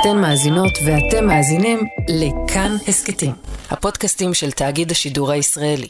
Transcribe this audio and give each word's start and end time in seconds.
אתן 0.00 0.16
מאזינות 0.20 0.78
ואתם 0.86 1.26
מאזינים 1.26 1.78
לכאן 2.08 2.76
הסכתים, 2.88 3.32
הפודקאסטים 3.70 4.34
של 4.34 4.50
תאגיד 4.50 4.90
השידור 4.90 5.30
הישראלי. 5.30 5.88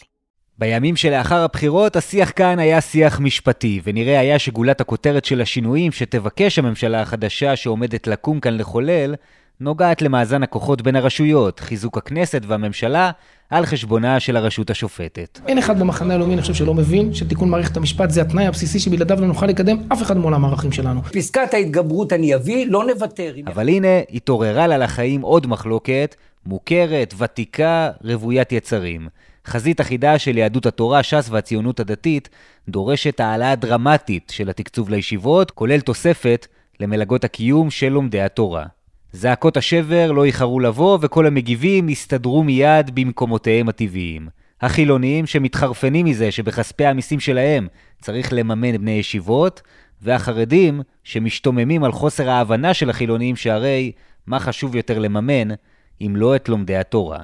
בימים 0.59 0.97
שלאחר 0.97 1.43
הבחירות, 1.43 1.97
השיח 1.97 2.33
כאן 2.37 2.59
היה 2.59 2.81
שיח 2.81 3.21
משפטי, 3.21 3.81
ונראה 3.85 4.21
היה 4.21 4.39
שגולת 4.39 4.81
הכותרת 4.81 5.25
של 5.25 5.41
השינויים 5.41 5.93
שתבקש 5.93 6.59
הממשלה 6.59 7.01
החדשה 7.01 7.57
שעומדת 7.57 8.07
לקום 8.07 8.41
כאן 8.41 8.57
לחולל, 8.59 9.15
נוגעת 9.61 10.03
למאזן 10.03 10.43
הכוחות 10.43 10.83
בין 10.83 10.97
הרשויות, 10.97 11.61
חיזוק 11.61 11.99
הכנסת 11.99 12.43
והממשלה, 12.47 13.11
על 13.51 13.67
חשבונה 13.67 14.21
של 14.21 14.37
הרשות 14.37 14.71
השופטת. 14.71 15.41
אין 15.47 15.59
אחד 15.59 15.79
במחנה 15.79 16.15
הלאומי, 16.15 16.35
אני 16.35 16.43
חושב, 16.43 16.55
שלא 16.55 16.75
מבין 16.75 17.15
שתיקון 17.15 17.49
מערכת 17.49 17.77
המשפט 17.77 18.11
זה 18.11 18.23
התנאי 18.23 18.47
הבסיסי 18.47 18.79
שבלעדיו 18.79 19.21
לא 19.21 19.27
נוכל 19.27 19.47
לקדם 19.47 19.79
אף 19.93 20.03
אחד 20.03 20.17
מעולם 20.17 20.45
הערכים 20.45 20.73
שלנו. 20.73 21.03
פסקת 21.03 21.55
ההתגברות 21.55 22.13
אני 22.13 22.35
אביא, 22.35 22.67
לא 22.69 22.85
נוותר. 22.85 23.35
אבל 23.47 23.69
הנה, 23.69 23.89
התעוררה 24.13 24.67
לה 24.67 24.79
לחיים 24.79 25.21
עוד 25.21 25.47
מחלוקת, 25.47 26.15
מוכרת, 26.47 27.15
ותיקה, 27.19 27.91
רוויית 28.05 28.53
יצרים. 28.53 29.09
חזית 29.47 29.81
אחידה 29.81 30.19
של 30.19 30.39
יהדות 30.39 30.67
התורה, 30.67 31.03
ש"ס 31.03 31.29
והציונות 31.31 31.81
הדתית 31.81 32.29
דורשת 32.69 33.21
העלאה 33.21 33.55
דרמטית 33.55 34.33
של 34.35 34.51
התקצוב 34.51 34.91
לישיבות, 34.91 35.51
כולל 35.51 35.81
תוספת 35.81 36.47
למלגות 36.81 37.25
הקיום 37.25 37.71
של 37.71 37.89
לומדי 37.89 38.21
התורה. 38.21 38.67
זעקות 39.13 39.57
השבר 39.57 40.13
לא 40.13 40.25
איחרו 40.25 40.61
לבוא, 40.61 40.99
וכל 41.01 41.27
המגיבים 41.27 41.89
הסתדרו 41.89 42.45
מיד 42.45 42.95
במקומותיהם 42.95 43.69
הטבעיים. 43.69 44.29
החילונים 44.61 45.27
שמתחרפנים 45.27 46.07
מזה 46.07 46.31
שבכספי 46.31 46.87
המיסים 46.87 47.21
שלהם 47.21 47.69
צריך 48.01 48.33
לממן 48.33 48.77
בני 48.77 48.91
ישיבות, 48.91 49.63
והחרדים 50.03 50.81
שמשתוממים 51.05 51.85
על 51.85 51.93
חוסר 51.93 52.31
ההבנה 52.31 52.75
של 52.75 52.91
החילונים 52.91 53.37
שהרי 53.37 53.93
מה 54.27 54.41
חשוב 54.41 54.77
יותר 54.77 54.99
לממן 54.99 55.55
אם 56.01 56.17
לא 56.17 56.37
את 56.37 56.49
לומדי 56.49 56.77
התורה. 56.77 57.19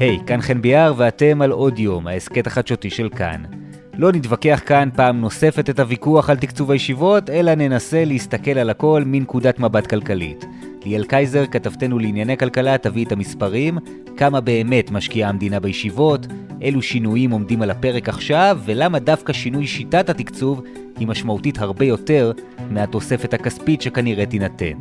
היי, 0.00 0.16
hey, 0.16 0.26
כאן 0.26 0.40
חן 0.40 0.62
ביאר 0.62 0.94
ואתם 0.96 1.42
על 1.42 1.50
עוד 1.50 1.78
יום, 1.78 2.06
ההסכת 2.06 2.46
החדשותי 2.46 2.90
של 2.90 3.08
כאן. 3.08 3.59
לא 4.00 4.12
נתווכח 4.12 4.60
כאן 4.66 4.88
פעם 4.96 5.20
נוספת 5.20 5.70
את 5.70 5.80
הוויכוח 5.80 6.30
על 6.30 6.36
תקצוב 6.36 6.70
הישיבות, 6.70 7.30
אלא 7.30 7.54
ננסה 7.54 8.04
להסתכל 8.04 8.50
על 8.50 8.70
הכל 8.70 9.02
מנקודת 9.06 9.58
מבט 9.58 9.86
כלכלית. 9.86 10.44
ליאל 10.84 11.04
קייזר, 11.04 11.46
כתבתנו 11.46 11.98
לענייני 11.98 12.36
כלכלה, 12.36 12.78
תביא 12.78 13.04
את 13.04 13.12
המספרים, 13.12 13.78
כמה 14.16 14.40
באמת 14.40 14.90
משקיעה 14.90 15.28
המדינה 15.28 15.60
בישיבות, 15.60 16.26
אילו 16.60 16.82
שינויים 16.82 17.30
עומדים 17.30 17.62
על 17.62 17.70
הפרק 17.70 18.08
עכשיו, 18.08 18.58
ולמה 18.64 18.98
דווקא 18.98 19.32
שינוי 19.32 19.66
שיטת 19.66 20.10
התקצוב 20.10 20.62
היא 20.98 21.08
משמעותית 21.08 21.58
הרבה 21.58 21.84
יותר 21.84 22.32
מהתוספת 22.70 23.34
הכספית 23.34 23.82
שכנראה 23.82 24.26
תינתן. 24.26 24.78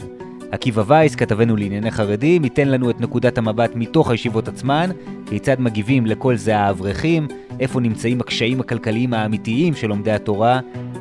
עקיבא 0.52 0.84
וייס, 0.88 1.16
כתבנו 1.16 1.56
לענייני 1.56 1.92
חרדים, 1.92 2.44
ייתן 2.44 2.68
לנו 2.68 2.90
את 2.90 3.02
נקודת 3.02 3.38
המבט 3.38 3.72
מתוך 3.76 4.10
הישיבות 4.10 4.48
עצמן, 4.48 4.90
כיצד 5.26 5.62
מגיבים 5.62 6.06
לכל 6.06 6.36
זה 6.36 6.58
האברכים, 6.58 7.28
איפה 7.60 7.80
נמצאים 7.80 8.22
הקשיים 8.22 8.60
הכלכליים 8.60 9.14
האמיתיים 9.14 9.76
של 9.76 9.88
לומדי 9.88 10.12
התורה, 10.12 10.60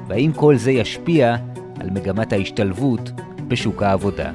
והאם 0.09 0.33
כל 0.33 0.56
זה 0.56 0.70
ישפיע 0.70 1.37
על 1.81 1.91
מגמת 1.91 2.33
ההשתלבות 2.33 3.11
בשוק 3.48 3.83
העבודה. 3.83 4.33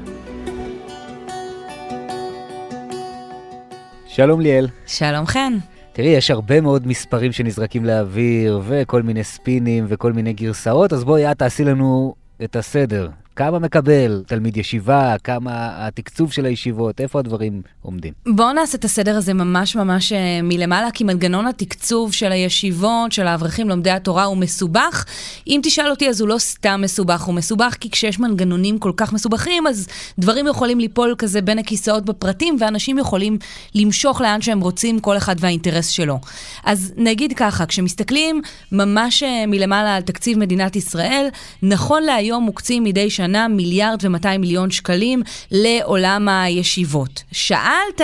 שלום 4.07 4.41
ליאל. 4.41 4.67
שלום 4.87 5.25
חן. 5.25 5.53
תראי, 5.93 6.09
יש 6.09 6.31
הרבה 6.31 6.61
מאוד 6.61 6.87
מספרים 6.87 7.31
שנזרקים 7.31 7.85
לאוויר, 7.85 8.61
וכל 8.63 9.01
מיני 9.01 9.23
ספינים 9.23 9.85
וכל 9.87 10.13
מיני 10.13 10.33
גרסאות, 10.33 10.93
אז 10.93 11.03
בואי 11.03 11.31
את 11.31 11.39
תעשי 11.39 11.63
לנו 11.63 12.15
את 12.43 12.55
הסדר. 12.55 13.09
כמה 13.35 13.59
מקבל 13.59 14.23
תלמיד 14.27 14.57
ישיבה, 14.57 15.15
כמה 15.23 15.51
התקצוב 15.87 16.31
של 16.31 16.45
הישיבות, 16.45 17.01
איפה 17.01 17.19
הדברים 17.19 17.61
עומדים? 17.81 18.13
בואו 18.27 18.53
נעשה 18.53 18.77
את 18.77 18.85
הסדר 18.85 19.17
הזה 19.17 19.33
ממש 19.33 19.75
ממש 19.75 20.11
אה, 20.11 20.39
מלמעלה, 20.43 20.91
כי 20.91 21.03
מנגנון 21.03 21.47
התקצוב 21.47 22.13
של 22.13 22.31
הישיבות, 22.31 23.11
של 23.11 23.27
האברכים 23.27 23.69
לומדי 23.69 23.91
התורה, 23.91 24.23
הוא 24.23 24.37
מסובך. 24.37 25.05
אם 25.47 25.59
תשאל 25.63 25.89
אותי, 25.89 26.09
אז 26.09 26.21
הוא 26.21 26.29
לא 26.29 26.37
סתם 26.37 26.81
מסובך, 26.83 27.21
הוא 27.21 27.35
מסובך 27.35 27.75
כי 27.79 27.89
כשיש 27.89 28.19
מנגנונים 28.19 28.79
כל 28.79 28.91
כך 28.97 29.13
מסובכים, 29.13 29.67
אז 29.67 29.87
דברים 30.19 30.47
יכולים 30.47 30.79
ליפול 30.79 31.15
כזה 31.17 31.41
בין 31.41 31.59
הכיסאות 31.59 32.05
בפרטים, 32.05 32.57
ואנשים 32.59 32.97
יכולים 32.97 33.37
למשוך 33.75 34.21
לאן 34.21 34.41
שהם 34.41 34.59
רוצים, 34.59 34.99
כל 34.99 35.17
אחד 35.17 35.35
והאינטרס 35.39 35.87
שלו. 35.87 36.19
אז 36.63 36.93
נגיד 36.97 37.33
ככה, 37.35 37.65
כשמסתכלים 37.65 38.41
ממש 38.71 39.23
אה, 39.23 39.45
מלמעלה 39.47 39.95
על 39.95 40.01
תקציב 40.01 40.37
מדינת 40.39 40.75
ישראל, 40.75 41.27
נכון 41.63 42.03
להיום 42.03 42.43
מוקצים 42.43 42.83
מדי 42.83 43.09
שנה 43.09 43.22
בשנה 43.23 43.47
מיליארד 43.47 43.99
ומאתיים 44.01 44.41
מיליון 44.41 44.71
שקלים 44.71 45.21
לעולם 45.51 46.29
הישיבות. 46.29 47.23
שאלת 47.31 48.01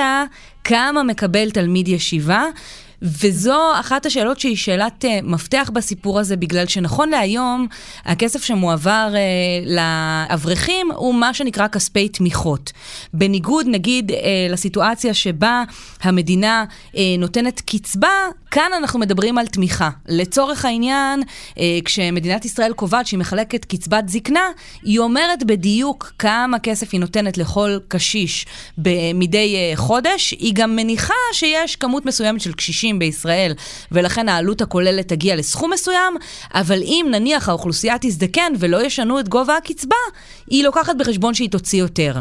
כמה 0.64 1.04
מקבל 1.04 1.52
תלמיד 1.52 1.88
ישיבה? 1.88 2.44
וזו 3.02 3.60
אחת 3.80 4.06
השאלות 4.06 4.40
שהיא 4.40 4.56
שאלת 4.56 5.06
uh, 5.06 5.08
מפתח 5.24 5.72
בסיפור 5.74 6.20
הזה, 6.20 6.36
בגלל 6.36 6.68
שנכון 6.68 7.10
להיום, 7.10 7.68
הכסף 8.06 8.44
שמועבר 8.44 9.14
uh, 9.14 9.70
לאברכים 9.70 10.92
הוא 10.92 11.16
מה 11.16 11.34
שנקרא 11.34 11.68
כספי 11.68 12.10
תמיכות. 12.10 12.72
בניגוד, 13.14 13.66
נגיד, 13.70 14.12
uh, 14.12 14.16
לסיטואציה 14.50 15.14
שבה 15.14 15.64
המדינה 16.02 16.66
uh, 16.92 16.98
נותנת 17.20 17.62
קצבה, 17.62 18.10
כאן 18.52 18.72
אנחנו 18.78 19.00
מדברים 19.00 19.38
על 19.38 19.48
תמיכה. 19.48 19.90
לצורך 20.08 20.66
העניין, 20.66 21.22
uh, 21.22 21.60
כשמדינת 21.86 22.46
ישראל 22.46 22.74
קובעת 22.74 23.08
שהיא 23.08 23.20
מחלקת 23.20 23.66
קצבת 23.66 24.10
זקנה, 24.10 24.48
היא 24.84 25.00
אומרת 25.00 25.44
בדיוק 25.44 26.14
כמה 26.20 26.60
כסף 26.60 26.90
היא 26.92 27.00
נותנת 27.00 27.38
לכל 27.38 27.78
קשיש 27.88 28.46
מדי 29.16 29.56
uh, 29.74 29.78
חודש. 29.78 30.32
היא 30.32 30.54
גם 30.54 30.76
מניחה 30.76 31.14
שיש 31.34 31.76
כמות 31.76 32.06
מסוימת 32.06 32.42
של 32.42 32.54
קשישים. 32.54 32.89
אנשים 32.90 33.00
בישראל, 33.00 33.54
ולכן 33.92 34.30
העלות 34.30 34.62
הכוללת 34.62 35.08
תגיע 35.08 35.36
לסכום 35.36 35.74
מסוים, 35.74 36.14
אבל 36.54 36.82
אם 36.82 37.08
נניח 37.12 37.50
האוכלוסייה 37.50 37.96
תזדקן 38.02 38.54
ולא 38.60 38.86
ישנו 38.86 39.20
את 39.20 39.30
גובה 39.30 39.58
הקצבה, 39.58 39.96
היא 40.50 40.64
לוקחת 40.64 40.96
בחשבון 41.00 41.34
שהיא 41.34 41.50
תוציא 41.50 41.80
יותר. 41.80 42.16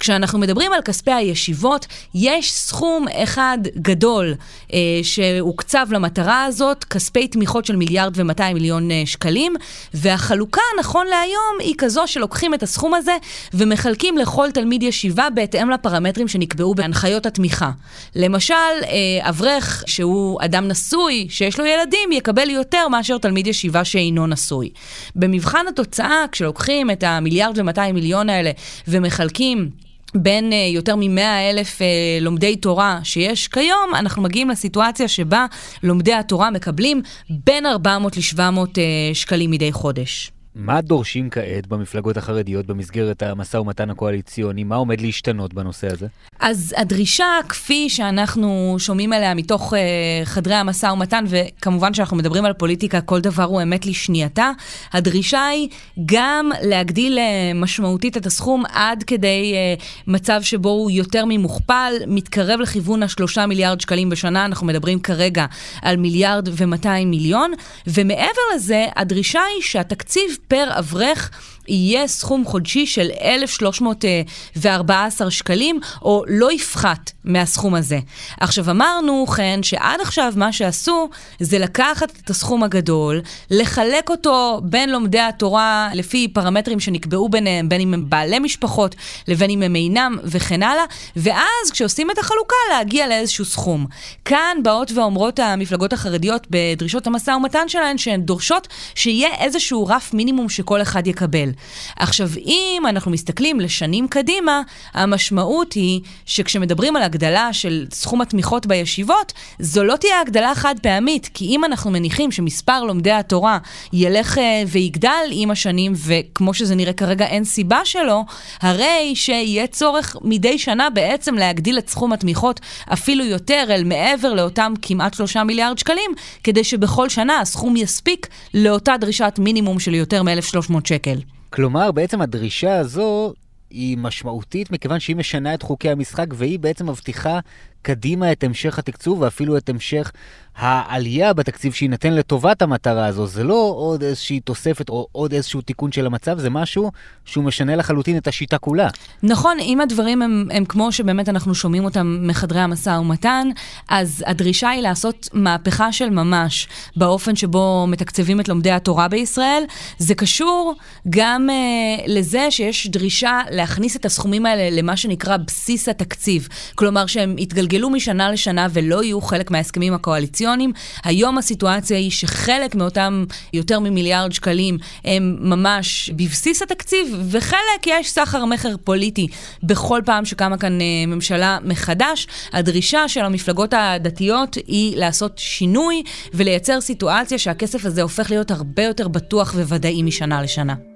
כשאנחנו 0.00 0.38
מדברים 0.38 0.72
על 0.72 0.82
כספי 0.82 1.12
הישיבות, 1.12 1.86
יש 2.14 2.52
סכום 2.52 3.06
אחד 3.08 3.58
גדול 3.76 4.34
אה, 4.72 4.78
שהוקצב 5.02 5.86
למטרה 5.90 6.44
הזאת, 6.44 6.84
כספי 6.84 7.28
תמיכות 7.28 7.64
של 7.64 7.76
מיליארד 7.76 8.12
ומאתיים 8.16 8.54
מיליון 8.54 8.90
אה, 8.90 9.02
שקלים, 9.06 9.54
והחלוקה, 9.94 10.60
נכון 10.80 11.06
להיום, 11.06 11.56
היא 11.58 11.74
כזו 11.78 12.02
שלוקחים 12.06 12.54
את 12.54 12.62
הסכום 12.62 12.94
הזה 12.94 13.16
ומחלקים 13.54 14.18
לכל 14.18 14.50
תלמיד 14.50 14.82
ישיבה 14.82 15.30
בהתאם 15.34 15.70
לפרמטרים 15.70 16.28
שנקבעו 16.28 16.74
בהנחיות 16.74 17.26
התמיכה. 17.26 17.70
למשל, 18.16 18.54
אה, 18.82 19.28
אברך 19.28 19.84
שהוא 19.86 20.11
שהוא 20.12 20.38
אדם 20.44 20.68
נשוי, 20.68 21.26
שיש 21.30 21.58
לו 21.58 21.66
ילדים, 21.66 22.12
יקבל 22.12 22.50
יותר 22.50 22.88
מאשר 22.88 23.18
תלמיד 23.18 23.46
ישיבה 23.46 23.84
שאינו 23.84 24.26
נשוי. 24.26 24.70
במבחן 25.16 25.64
התוצאה, 25.68 26.24
כשלוקחים 26.32 26.90
את 26.90 27.02
המיליארד 27.02 27.58
ומאתיים 27.58 27.94
מיליון 27.94 28.28
האלה 28.28 28.50
ומחלקים 28.88 29.70
בין 30.14 30.52
uh, 30.52 30.54
יותר 30.74 30.96
מ-100 30.96 31.50
אלף 31.50 31.78
uh, 31.78 31.82
לומדי 32.20 32.56
תורה 32.56 33.00
שיש 33.04 33.48
כיום, 33.48 33.94
אנחנו 33.94 34.22
מגיעים 34.22 34.50
לסיטואציה 34.50 35.08
שבה 35.08 35.46
לומדי 35.82 36.14
התורה 36.14 36.50
מקבלים 36.50 37.02
בין 37.46 37.66
400 37.66 38.16
ל-700 38.16 38.38
uh, 38.38 38.78
שקלים 39.14 39.50
מדי 39.50 39.72
חודש. 39.72 40.32
מה 40.54 40.80
דורשים 40.80 41.30
כעת 41.30 41.66
במפלגות 41.66 42.16
החרדיות 42.16 42.66
במסגרת 42.66 43.22
המשא 43.22 43.56
ומתן 43.56 43.90
הקואליציוני? 43.90 44.64
מה 44.64 44.76
עומד 44.76 45.00
להשתנות 45.00 45.54
בנושא 45.54 45.92
הזה? 45.92 46.06
אז 46.40 46.74
הדרישה, 46.76 47.26
כפי 47.48 47.90
שאנחנו 47.90 48.76
שומעים 48.78 49.12
עליה 49.12 49.34
מתוך 49.34 49.72
uh, 49.72 49.76
חדרי 50.24 50.54
המשא 50.54 50.86
ומתן, 50.86 51.24
וכמובן 51.28 51.94
שאנחנו 51.94 52.16
מדברים 52.16 52.44
על 52.44 52.52
פוליטיקה, 52.52 53.00
כל 53.00 53.20
דבר 53.20 53.42
הוא 53.42 53.62
אמת 53.62 53.86
לשנייתה, 53.86 54.50
הדרישה 54.92 55.46
היא 55.46 55.68
גם 56.06 56.50
להגדיל 56.62 57.18
uh, 57.18 57.20
משמעותית 57.54 58.16
את 58.16 58.26
הסכום 58.26 58.64
עד 58.72 59.02
כדי 59.02 59.54
uh, 59.78 59.82
מצב 60.06 60.42
שבו 60.42 60.68
הוא 60.68 60.90
יותר 60.90 61.24
ממוכפל, 61.28 61.92
מתקרב 62.06 62.60
לכיוון 62.60 63.02
השלושה 63.02 63.46
מיליארד 63.46 63.80
שקלים 63.80 64.10
בשנה, 64.10 64.44
אנחנו 64.44 64.66
מדברים 64.66 65.00
כרגע 65.00 65.46
על 65.82 65.96
מיליארד 65.96 66.48
ומאתיים 66.52 67.10
מיליון, 67.10 67.52
ומעבר 67.86 68.42
לזה, 68.54 68.86
הדרישה 68.96 69.40
היא 69.54 69.62
שהתקציב 69.62 70.38
פר 70.48 70.68
אברך 70.78 71.30
יהיה 71.68 72.08
סכום 72.08 72.44
חודשי 72.44 72.86
של 72.86 73.10
1,314 73.22 75.30
שקלים, 75.30 75.80
או 76.02 76.24
לא 76.28 76.52
יפחת 76.52 77.12
מהסכום 77.24 77.74
הזה. 77.74 77.98
עכשיו 78.40 78.70
אמרנו, 78.70 79.26
כן, 79.26 79.60
שעד 79.62 80.00
עכשיו 80.00 80.32
מה 80.36 80.52
שעשו 80.52 81.08
זה 81.40 81.58
לקחת 81.58 82.12
את 82.24 82.30
הסכום 82.30 82.62
הגדול, 82.62 83.20
לחלק 83.50 84.10
אותו 84.10 84.60
בין 84.64 84.90
לומדי 84.90 85.20
התורה 85.20 85.88
לפי 85.94 86.28
פרמטרים 86.28 86.80
שנקבעו 86.80 87.28
ביניהם, 87.28 87.68
בין 87.68 87.80
אם 87.80 87.94
הם 87.94 88.04
בעלי 88.08 88.38
משפחות 88.38 88.94
לבין 89.28 89.50
אם 89.50 89.62
הם 89.62 89.76
אינם 89.76 90.18
וכן 90.24 90.62
הלאה, 90.62 90.84
ואז 91.16 91.70
כשעושים 91.72 92.10
את 92.10 92.18
החלוקה 92.18 92.56
להגיע 92.72 93.08
לאיזשהו 93.08 93.44
סכום. 93.44 93.86
כאן 94.24 94.56
באות 94.62 94.92
ואומרות 94.94 95.38
המפלגות 95.38 95.92
החרדיות 95.92 96.46
בדרישות 96.50 97.06
המשא 97.06 97.30
ומתן 97.30 97.68
שלהן 97.68 97.98
שהן 97.98 98.20
דורשות 98.20 98.68
שיהיה 98.94 99.28
איזשהו 99.38 99.86
רף 99.86 100.14
מינימום 100.14 100.48
שכל 100.48 100.82
אחד 100.82 101.06
יקבל. 101.06 101.51
עכשיו, 101.96 102.28
אם 102.46 102.82
אנחנו 102.88 103.10
מסתכלים 103.10 103.60
לשנים 103.60 104.08
קדימה, 104.08 104.62
המשמעות 104.94 105.72
היא 105.72 106.00
שכשמדברים 106.26 106.96
על 106.96 107.02
הגדלה 107.02 107.52
של 107.52 107.86
סכום 107.92 108.20
התמיכות 108.20 108.66
בישיבות, 108.66 109.32
זו 109.58 109.84
לא 109.84 109.96
תהיה 109.96 110.20
הגדלה 110.20 110.54
חד 110.54 110.74
פעמית, 110.82 111.30
כי 111.34 111.44
אם 111.44 111.64
אנחנו 111.64 111.90
מניחים 111.90 112.32
שמספר 112.32 112.84
לומדי 112.84 113.10
התורה 113.10 113.58
ילך 113.92 114.38
אה, 114.38 114.62
ויגדל 114.68 115.24
עם 115.30 115.50
השנים, 115.50 115.92
וכמו 115.96 116.54
שזה 116.54 116.74
נראה 116.74 116.92
כרגע 116.92 117.26
אין 117.26 117.44
סיבה 117.44 117.80
שלו, 117.84 118.24
הרי 118.60 119.12
שיהיה 119.14 119.66
צורך 119.66 120.16
מדי 120.22 120.58
שנה 120.58 120.90
בעצם 120.90 121.34
להגדיל 121.34 121.78
את 121.78 121.88
סכום 121.88 122.12
התמיכות 122.12 122.60
אפילו 122.92 123.24
יותר 123.24 123.64
אל 123.70 123.84
מעבר 123.84 124.34
לאותם 124.34 124.72
כמעט 124.82 125.14
שלושה 125.14 125.44
מיליארד 125.44 125.78
שקלים, 125.78 126.10
כדי 126.44 126.64
שבכל 126.64 127.08
שנה 127.08 127.40
הסכום 127.40 127.76
יספיק 127.76 128.28
לאותה 128.54 128.96
דרישת 128.96 129.34
מינימום 129.38 129.80
של 129.80 129.94
יותר 129.94 130.22
מ-1,300 130.22 130.74
שקל. 130.84 131.18
כלומר, 131.52 131.92
בעצם 131.92 132.20
הדרישה 132.20 132.78
הזו 132.78 133.34
היא 133.70 133.98
משמעותית 133.98 134.70
מכיוון 134.70 135.00
שהיא 135.00 135.16
משנה 135.16 135.54
את 135.54 135.62
חוקי 135.62 135.90
המשחק 135.90 136.26
והיא 136.34 136.58
בעצם 136.58 136.88
מבטיחה 136.90 137.40
קדימה 137.82 138.32
את 138.32 138.44
המשך 138.44 138.78
התקצוב 138.78 139.20
ואפילו 139.20 139.56
את 139.56 139.68
המשך 139.68 140.12
העלייה 140.56 141.32
בתקציב 141.32 141.72
שיינתן 141.72 142.14
לטובת 142.14 142.62
המטרה 142.62 143.06
הזו. 143.06 143.26
זה 143.26 143.44
לא 143.44 143.72
עוד 143.76 144.02
איזושהי 144.02 144.40
תוספת 144.40 144.88
או 144.88 145.06
עוד 145.12 145.32
איזשהו 145.32 145.60
תיקון 145.60 145.92
של 145.92 146.06
המצב, 146.06 146.38
זה 146.38 146.50
משהו 146.50 146.90
שהוא 147.24 147.44
משנה 147.44 147.76
לחלוטין 147.76 148.16
את 148.16 148.28
השיטה 148.28 148.58
כולה. 148.58 148.88
נכון, 149.22 149.58
אם 149.60 149.80
הדברים 149.80 150.22
הם, 150.22 150.48
הם 150.50 150.64
כמו 150.64 150.92
שבאמת 150.92 151.28
אנחנו 151.28 151.54
שומעים 151.54 151.84
אותם 151.84 152.18
מחדרי 152.22 152.60
המשא 152.60 152.90
ומתן, 152.90 153.48
אז 153.88 154.24
הדרישה 154.26 154.68
היא 154.68 154.82
לעשות 154.82 155.28
מהפכה 155.32 155.92
של 155.92 156.10
ממש 156.10 156.68
באופן 156.96 157.36
שבו 157.36 157.86
מתקצבים 157.88 158.40
את 158.40 158.48
לומדי 158.48 158.70
התורה 158.70 159.08
בישראל. 159.08 159.62
זה 159.98 160.14
קשור 160.14 160.74
גם 161.10 161.48
uh, 161.50 162.02
לזה 162.06 162.50
שיש 162.50 162.86
דרישה 162.86 163.40
להכניס 163.50 163.96
את 163.96 164.04
הסכומים 164.04 164.46
האלה 164.46 164.76
למה 164.76 164.96
שנקרא 164.96 165.36
בסיס 165.36 165.88
התקציב. 165.88 166.48
כלומר 166.74 167.06
שהם 167.06 167.38
יתגלגלו 167.38 167.71
משנה 167.80 168.30
לשנה 168.30 168.66
ולא 168.72 169.04
יהיו 169.04 169.20
חלק 169.20 169.50
מההסכמים 169.50 169.94
הקואליציוניים. 169.94 170.72
היום 171.04 171.38
הסיטואציה 171.38 171.96
היא 171.96 172.10
שחלק 172.10 172.74
מאותם 172.74 173.24
יותר 173.52 173.80
ממיליארד 173.80 174.32
שקלים 174.32 174.78
הם 175.04 175.36
ממש 175.40 176.10
בבסיס 176.16 176.62
התקציב, 176.62 177.16
וחלק 177.30 177.86
יש 177.86 178.10
סחר 178.10 178.44
מכר 178.44 178.76
פוליטי 178.84 179.26
בכל 179.62 180.00
פעם 180.04 180.24
שקמה 180.24 180.58
כאן 180.58 180.78
uh, 180.78 180.82
ממשלה 181.06 181.58
מחדש. 181.64 182.26
הדרישה 182.52 183.08
של 183.08 183.24
המפלגות 183.24 183.74
הדתיות 183.76 184.56
היא 184.66 184.96
לעשות 184.96 185.32
שינוי 185.38 186.02
ולייצר 186.34 186.80
סיטואציה 186.80 187.38
שהכסף 187.38 187.84
הזה 187.84 188.02
הופך 188.02 188.30
להיות 188.30 188.50
הרבה 188.50 188.82
יותר 188.82 189.08
בטוח 189.08 189.54
וודאי 189.54 190.02
משנה 190.02 190.42
לשנה. 190.42 190.91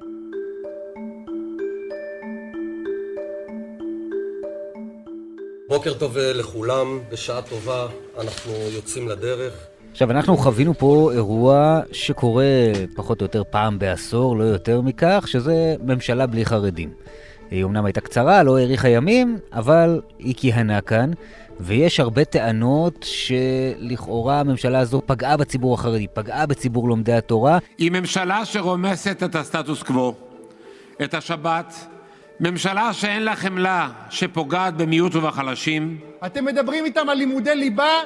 בוקר 5.77 5.95
טוב 5.95 6.17
לכולם, 6.19 7.01
בשעה 7.13 7.43
טובה 7.43 7.87
אנחנו 8.21 8.53
יוצאים 8.53 9.09
לדרך. 9.09 9.53
עכשיו, 9.93 10.11
אנחנו 10.11 10.37
חווינו 10.37 10.75
פה 10.75 11.11
אירוע 11.13 11.81
שקורה 11.93 12.45
פחות 12.97 13.21
או 13.21 13.25
יותר 13.25 13.43
פעם 13.51 13.79
בעשור, 13.79 14.37
לא 14.37 14.45
יותר 14.45 14.81
מכך, 14.81 15.25
שזה 15.27 15.77
ממשלה 15.85 16.27
בלי 16.27 16.45
חרדים. 16.45 16.91
היא 17.51 17.65
אומנם 17.65 17.85
הייתה 17.85 18.01
קצרה, 18.01 18.43
לא 18.43 18.59
האריכה 18.59 18.89
ימים, 18.89 19.39
אבל 19.53 20.01
היא 20.19 20.35
כיהנה 20.37 20.81
כאן, 20.81 21.11
ויש 21.61 22.01
הרבה 22.01 22.25
טענות 22.25 23.07
שלכאורה 23.09 24.41
הממשלה 24.41 24.79
הזו 24.79 25.03
פגעה 25.07 25.37
בציבור 25.37 25.75
החרדי, 25.75 26.07
פגעה 26.15 26.47
בציבור 26.47 26.89
לומדי 26.89 27.13
התורה. 27.13 27.59
היא 27.79 27.91
ממשלה 27.91 28.45
שרומסת 28.45 29.23
את 29.23 29.35
הסטטוס 29.35 29.83
קוו, 29.83 30.15
את 31.03 31.15
השבת, 31.15 31.75
ממשלה 32.41 32.93
שאין 32.93 33.23
לה 33.23 33.37
חמלה, 33.37 33.89
שפוגעת 34.11 34.77
במיעוט 34.77 35.15
ובחלשים. 35.15 35.99
אתם 36.27 36.45
מדברים 36.45 36.85
איתם 36.85 37.09
על 37.09 37.19
לימודי 37.19 37.57
ליבה 37.57 38.01